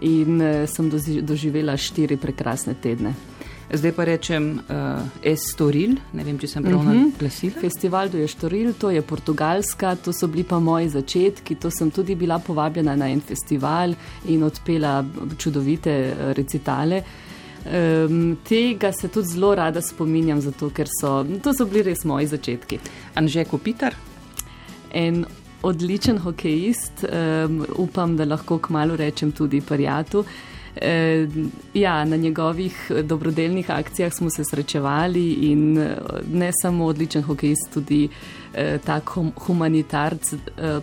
[0.00, 0.88] in uh, sem
[1.22, 3.14] doživela štiri prekrasne tedne.
[3.72, 6.96] Zdaj pa rečem uh, Estoril, ne vem, če sem prav uh mhm.
[6.96, 7.12] -huh.
[7.12, 7.60] naglasila.
[7.60, 12.14] Festival do Estoril, to je Portugalska, to so bili pa moji začetki, to sem tudi
[12.14, 13.94] bila povabljena na en festival
[14.28, 15.04] in odpela
[15.38, 17.02] čudovite eh, recitale.
[17.60, 22.26] Um, tega se tudi zelo rada spominjam, zato ker so, to so bili res moji
[22.26, 22.78] začetki.
[23.14, 23.94] Anže Kopitar?
[24.92, 25.26] En
[25.62, 30.24] odličen hokejist, um, upam, da lahko kmalo rečem tudi parijatu.
[30.76, 31.28] Eh,
[31.74, 35.96] ja, na njegovih dobrodelnih akcijah smo se srečevali in eh,
[36.32, 38.08] ne samo odličen hokejist, tudi
[38.54, 39.10] eh, tak
[39.46, 40.34] humanitarc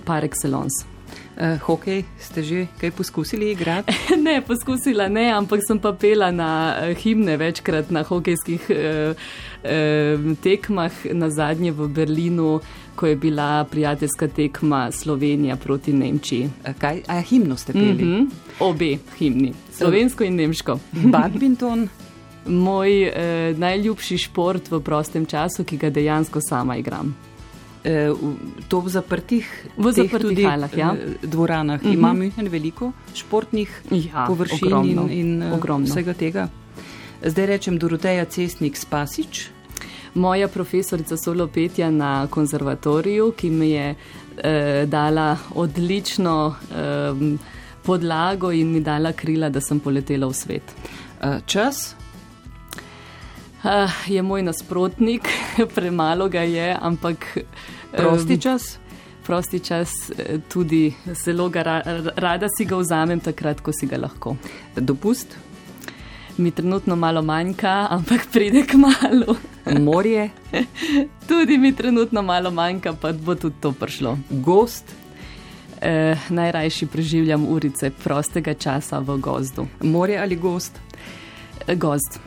[0.06, 0.97] par excellence.
[1.38, 3.93] Uh, hokej ste že kaj poskusili igrati?
[4.26, 10.89] ne, poskusila ne, ampak sem pa pela na himne večkrat na hokejskih uh, uh, tekmah,
[11.13, 12.58] na zadnje v Berlinu,
[12.98, 16.50] ko je bila prijateljska tekma Slovenija proti Nemčiji.
[16.80, 18.04] Kaj, a himno ste peli?
[18.04, 18.30] Mm -hmm.
[18.60, 20.80] Obe himni, slovensko in nemško.
[21.14, 21.88] Badminton.
[22.48, 27.16] Moj eh, najljubši šport v prostem času, ki ga dejansko sama igram.
[27.84, 28.12] E,
[28.67, 29.48] to v zaprtih,
[29.78, 30.96] v zaprtih tudi, halah, ja.
[31.21, 31.84] dvoranah.
[31.84, 31.94] Mm -hmm.
[31.94, 36.48] Imamo jih veliko športnih ja, površin ogromno, in, in vsega tega.
[37.26, 39.50] Zdaj rečem Doroteja Cestnik Spasič.
[40.18, 47.38] Moja profesorica solopetja na konzervatoriju, ki mi je eh, dala odlično eh,
[47.86, 50.74] podlago in mi dala krila, da sem poletela v svet.
[51.22, 51.96] Eh, čas?
[53.63, 55.30] Uh, je moj nasprotnik,
[55.76, 57.26] premalo ga je, ampak.
[57.92, 58.78] Prosti čas?
[59.26, 60.94] Prosti čas eh, tudi
[61.26, 61.82] zelo ga ra
[62.15, 64.38] rada si ga vzamem, takrat, ko si ga lahko.
[64.76, 65.36] Dopust?
[66.38, 69.35] Mi trenutno malo manjka, ampak pride k malu.
[69.79, 70.29] Morje?
[71.29, 74.17] tudi mi trenutno malo manjka, pa bo tudi to prišlo.
[74.29, 74.94] Gost?
[75.81, 79.67] Eh, najrajši preživljam urice prostega časa v gozdu.
[79.81, 80.79] Morje ali gost?
[81.67, 82.19] Eh, gozd.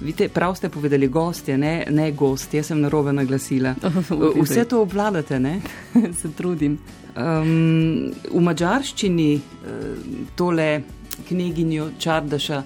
[0.00, 3.74] Vidite, prav ste povedali, gostje, ne, ne gost, jaz sem narobe naglasila.
[4.42, 5.60] Vse to obvladate, ne?
[6.20, 6.78] Se trudim.
[7.16, 9.42] Um, v mačarščini uh,
[10.36, 10.82] tole
[11.28, 12.62] knjiginjo Čardaša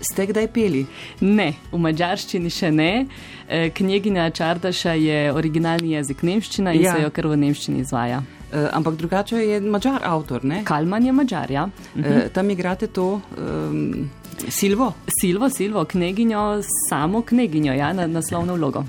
[0.00, 0.84] ste kdaj peli?
[1.20, 2.92] Ne, v mačarščini še ne.
[3.02, 6.96] Uh, knjiginja Čardaša je originalni jezik nemščina in ja.
[6.96, 8.22] se jo kar v nemščini izvaja.
[8.52, 10.62] Uh, ampak drugače je mačar avtor, ne?
[10.68, 11.68] Kalman je mačar, ja.
[11.96, 13.14] Uh, tam igrate to.
[13.36, 14.10] Um,
[14.48, 14.94] Silvo?
[15.20, 18.84] Silvo, Silvo, kneginjo, samo kneginjo, ja, na naslovno vlogo.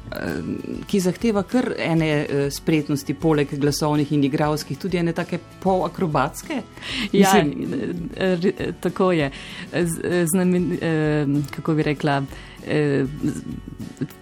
[0.87, 6.61] Ki zahteva kar ene e, spretnosti, poleg glasovnih in igralskih, tudi ene take polakrobatske.
[7.13, 7.35] Ja,
[8.81, 9.31] tako je.
[10.31, 10.77] Znamen,
[11.55, 12.21] kako bi rekla,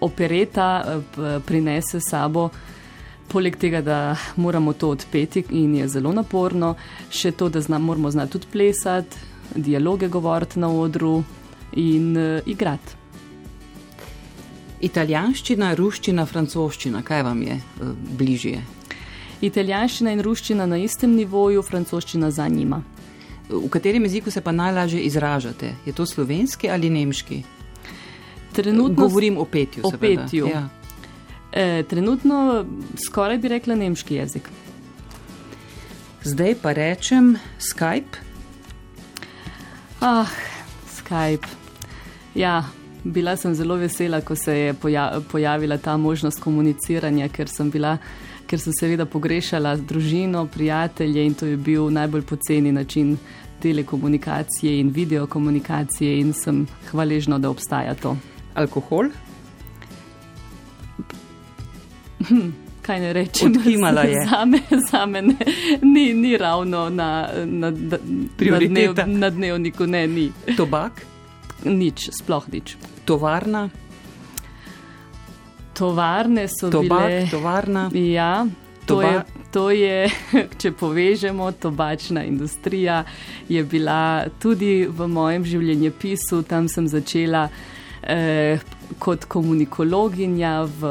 [0.00, 1.00] opereta
[1.46, 2.48] prinese sabo.
[3.32, 6.74] Poleg tega, da moramo to odpeti in je zelo naporno,
[7.10, 11.22] še to, da znam, moramo znati tudi plesati, dialoge govoriti na odru
[11.72, 13.00] in uh, igrati.
[14.82, 18.62] Italijanščina, ruščina, francoščina, kaj vam je uh, bližje?
[19.42, 22.82] Italijanščina in ruščina na istem nivoju, francoščina za njima.
[23.48, 25.74] V katerem jeziku se pa najlažje izražate?
[25.86, 27.42] Je to slovenski ali nemški?
[28.52, 29.82] Trenutno govorim o petju.
[29.84, 30.48] O petju.
[30.48, 30.68] Ja.
[31.52, 32.64] E, trenutno
[33.06, 34.48] skoraj bi rekla nemški jezik.
[36.24, 38.31] Zdaj pa rečem Skype.
[40.04, 40.26] Ah,
[40.90, 41.46] Skype.
[42.34, 42.64] Ja,
[43.04, 47.98] bila sem zelo vesela, ko se je poja pojavila ta možnost komuniciranja, ker sem bila.
[48.50, 53.14] Ker sem seveda pogrešala družino, prijatelje in to je bil najbolj poceni način
[53.62, 58.16] telekomunikacije in videokomunikacije, in sem hvaležna, da obstaja to.
[58.54, 59.08] Alkohol?
[62.28, 62.50] Hm,
[62.82, 64.26] kaj ne rečem, odkimala je.
[64.30, 64.60] Za me,
[64.90, 65.36] za me ne,
[65.82, 67.98] ni, ni ravno na, na, na,
[68.40, 70.32] na, dnev, na dnevniku, ne, ni.
[70.56, 71.04] Tobak?
[71.64, 72.76] Nič, sploh nič.
[73.04, 73.68] Tovarna?
[75.74, 77.28] Tovarne so Tobak, bile.
[77.30, 77.90] Tovarna.
[77.94, 78.46] Ja,
[78.86, 80.10] to je, to je,
[80.60, 83.04] če povežemo, tobačna industrija
[83.48, 87.48] je bila tudi v mojem življenjepisu, tam sem začela.
[88.02, 88.58] Eh,
[88.98, 90.90] kot komunikologinja v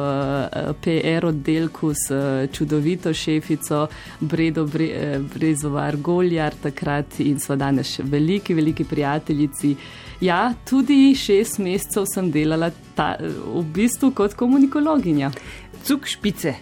[0.52, 3.88] eh, PR oddelku s eh, čudovito šefico
[4.20, 9.76] Bredo Bre, Brezovar Goljar takrat in so danes še veliki, veliki prijateljici.
[10.22, 15.32] Ja, tudi šest mesecev sem delala ta, v bistvu kot komunikologinja.
[15.84, 16.56] Cuk špice.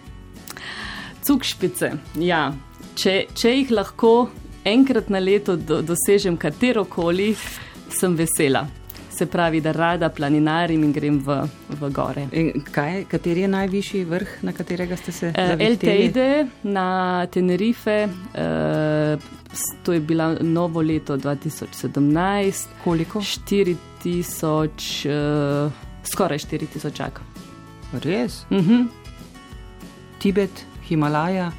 [1.28, 2.48] Cuk špice, ja.
[3.00, 4.30] Če, če jih lahko
[4.68, 7.34] enkrat na leto do, dosežem katero koli,
[7.92, 8.68] sem vesela
[9.20, 11.42] se pravi, da rada planinarim in grem v,
[11.80, 12.28] v gore.
[12.72, 17.98] Kaj, kateri je najvišji vrh, na katerega ste se uh, El Teide na Tenerife.
[18.08, 19.20] Uh,
[19.84, 22.68] to je bilo novo leto 2017.
[22.84, 23.20] Koliko?
[23.20, 23.76] 4000,
[25.10, 25.72] uh,
[26.08, 27.22] skoraj 4000 čak.
[28.04, 28.46] Res?
[28.50, 28.72] Uh mhm.
[28.72, 28.88] -huh.
[30.20, 30.66] Tibet.
[30.90, 31.52] Himalaja?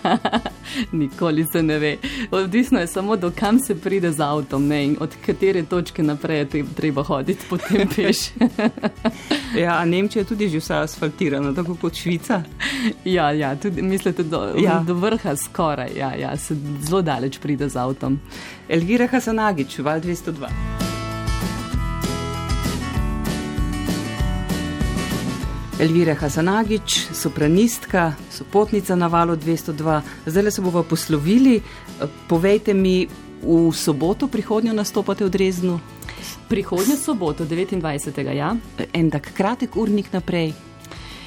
[0.92, 1.96] Nikoli se ne ve.
[2.30, 4.84] Odvisno je samo, do kam se pride z avtom ne?
[4.84, 8.18] in od katere točke naprej je treba hoditi, potem peš.
[9.56, 12.42] ja, Nemčija je tudi že vsa asfaltirana, tako kot Švica.
[13.04, 14.82] ja, ja tudi, mislite, do, ja.
[14.86, 18.20] do vrha skoraj, ja, ja, se zelo daleč pride z avtom.
[18.68, 20.89] Elvira Hasanagič, Val 202.
[25.80, 30.02] Elvira Hasanagič, sopranistka, sopotnica na valu 202.
[30.26, 31.62] Zdaj se bomo poslovili.
[32.28, 33.08] Povejte mi,
[33.42, 35.80] v soboto prihodnjo nastopate v Dreznu?
[36.48, 37.80] Prihodnjo soboto, 29.
[38.36, 38.56] Ja.
[38.92, 40.52] En tak kratek urnik naprej.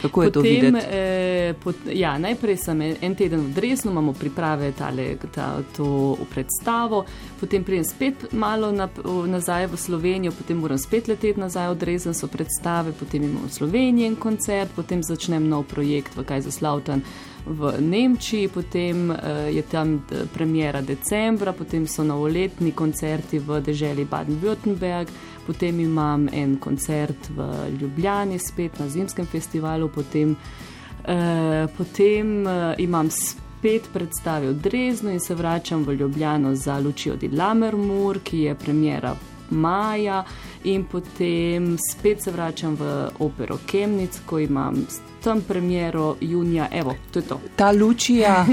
[0.04, 0.86] Kako je potem, to videti?
[0.92, 7.06] Eh, pot, ja, najprej sem en teden v Dresnu, imamo priprave tale, ta, to predstavo,
[7.40, 8.90] potem pridem spet malo na,
[9.28, 13.56] nazaj v Slovenijo, potem moram spet leteti nazaj v Dresden, so predstave, potem imamo v
[13.56, 17.00] Sloveniji en koncert, potem začnem nov projekt v Kajzaslavtan
[17.46, 24.08] v Nemčiji, potem uh, je tam eh, premjera decembra, potem so novoletni koncerti v deželi
[24.08, 25.12] Baden-Württemberg,
[25.46, 27.48] potem imam en koncert v
[27.82, 35.20] Ljubljani, spet na zimskem festivalu, potem, uh, potem uh, imam spet predstave v Dreznu in
[35.20, 39.16] se vračam v Ljubljano za Lučijo di Lamermur, ki je premjera
[39.50, 40.24] maja
[40.64, 44.86] in potem spet se vračam v opero Kemnic, ko imam
[45.24, 46.68] tam premjero junija.
[46.72, 47.40] Evo, to je to.
[47.56, 48.46] Ta lučija.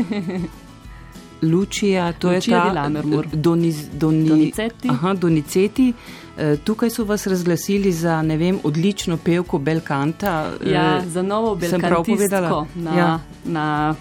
[1.43, 2.89] Lučija, to Lučija je ta
[3.33, 4.89] Doniz, doni, Doniceti.
[4.89, 5.93] Aha, Doniceti.
[6.41, 10.51] E, tukaj so vas razglasili za vem, odlično pevko Belkanta.
[10.65, 13.19] E, ja, za novo Belkantistko na, ja.
[13.45, 13.95] na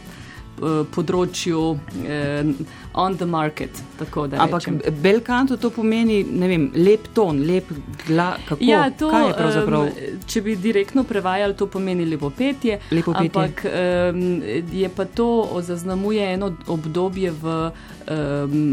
[0.61, 2.51] uh, področju uh,
[2.93, 3.81] on the market.
[3.99, 4.69] Ampak
[5.03, 7.67] belkanto to pomeni, vem, lep ton, lep
[8.05, 8.39] glas.
[8.63, 9.89] Ja, to, kaj je pravzaprav?
[9.89, 12.79] Um, če bi direktno prevajali, to pomeni lepo petje.
[12.91, 13.27] Lepo petje.
[13.27, 14.23] Ampak um,
[14.71, 15.29] je pa to
[15.65, 17.59] zaznamuje eno obdobje v
[18.07, 18.63] um,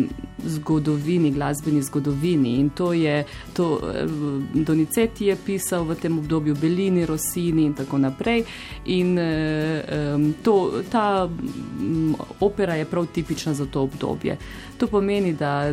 [0.45, 2.61] zgodovini, glasbeni zgodovini.
[2.61, 3.80] In to je, to
[4.55, 8.45] Donizetti je pisal v tem obdobju, Belini, Rossini in tako naprej.
[8.84, 14.37] In um, to, ta um, opera je prav tipična za to obdobje.
[14.78, 15.72] To pomeni, da,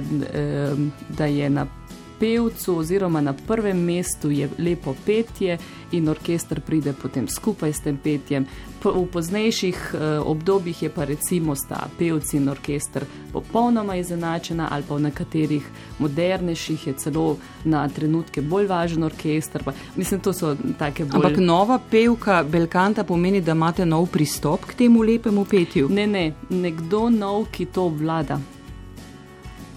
[1.10, 1.68] da je na
[2.20, 5.58] pevcu oziroma na prvem mestu lepo petje
[5.92, 8.46] in orkester pride potem skupaj s tem petjem.
[8.84, 14.96] V poznejših eh, obdobjih je pa recimo sta pevci in orkester popolnoma izenačena ali pa
[14.96, 15.64] v nekaterih
[16.00, 19.64] modernejših je celo na trenutke bolj važen orkester.
[19.64, 21.26] Pa, mislim, to so take bolj.
[21.26, 25.90] Ampak nova pevka Belkanta pomeni, da imate nov pristop k temu lepemu petju?
[25.90, 28.40] Ne, ne, nekdo nov, ki to vlada.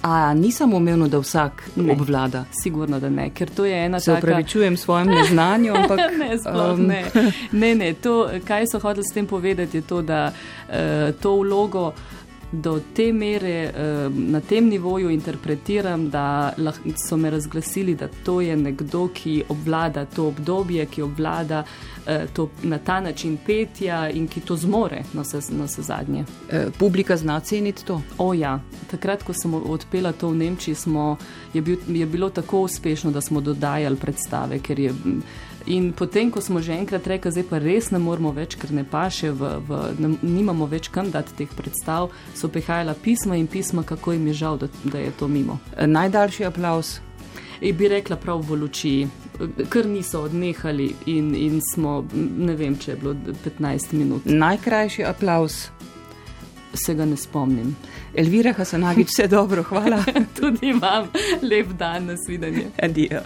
[0.06, 2.44] A nisem omenil, da vsak ne, obvlada?
[2.62, 4.16] Sigurno, da ne, ker to je ena stvar.
[4.16, 4.26] Se taka...
[4.26, 6.86] upravičujem svojemu neznanju, ampak ne, sploh um...
[6.86, 7.00] ne.
[7.52, 7.88] ne, ne.
[7.92, 11.90] To, kaj so hoteli s tem povedati, je to, da uh, to vlogo
[12.52, 16.52] do te mere uh, na tem nivoju interpretiram, da
[17.08, 22.48] so me razglasili, da to je nekdo, ki obvlada to obdobje, ki obvlada uh, to,
[22.62, 26.20] na ta način petja in ki to zmore na vse zadnje.
[26.20, 28.00] Uh, publika zna ceniti to?
[28.18, 31.16] O ja, takrat, ko sem odpela to v Nemčiji, smo,
[31.54, 34.94] je, bil, je bilo tako uspešno, da smo dodajali predstave, ker je.
[35.66, 38.84] In potem, ko smo že enkrat rekli, zdaj pa res ne moramo več, ker ne
[38.86, 43.82] paše, v, v, ne, nimamo več kam dati teh predstav, so prihajala pisma in pisma,
[43.82, 45.58] kako jim je žal, da, da je to mimo.
[45.74, 47.00] Najdaljši aplaus.
[47.60, 48.94] In bi rekla prav v luči,
[49.72, 53.14] ker niso odnehali in, in smo, ne vem, če je bilo
[53.44, 54.28] 15 minut.
[54.28, 55.70] Najkrajši aplaus.
[56.76, 57.72] Se ga ne spomnim.
[58.14, 60.02] Elvira Hasanagič, vse dobro, hvala.
[60.38, 61.08] Tudi vam
[61.42, 62.68] lep dan, nasvidenje.
[62.82, 63.24] Adijo.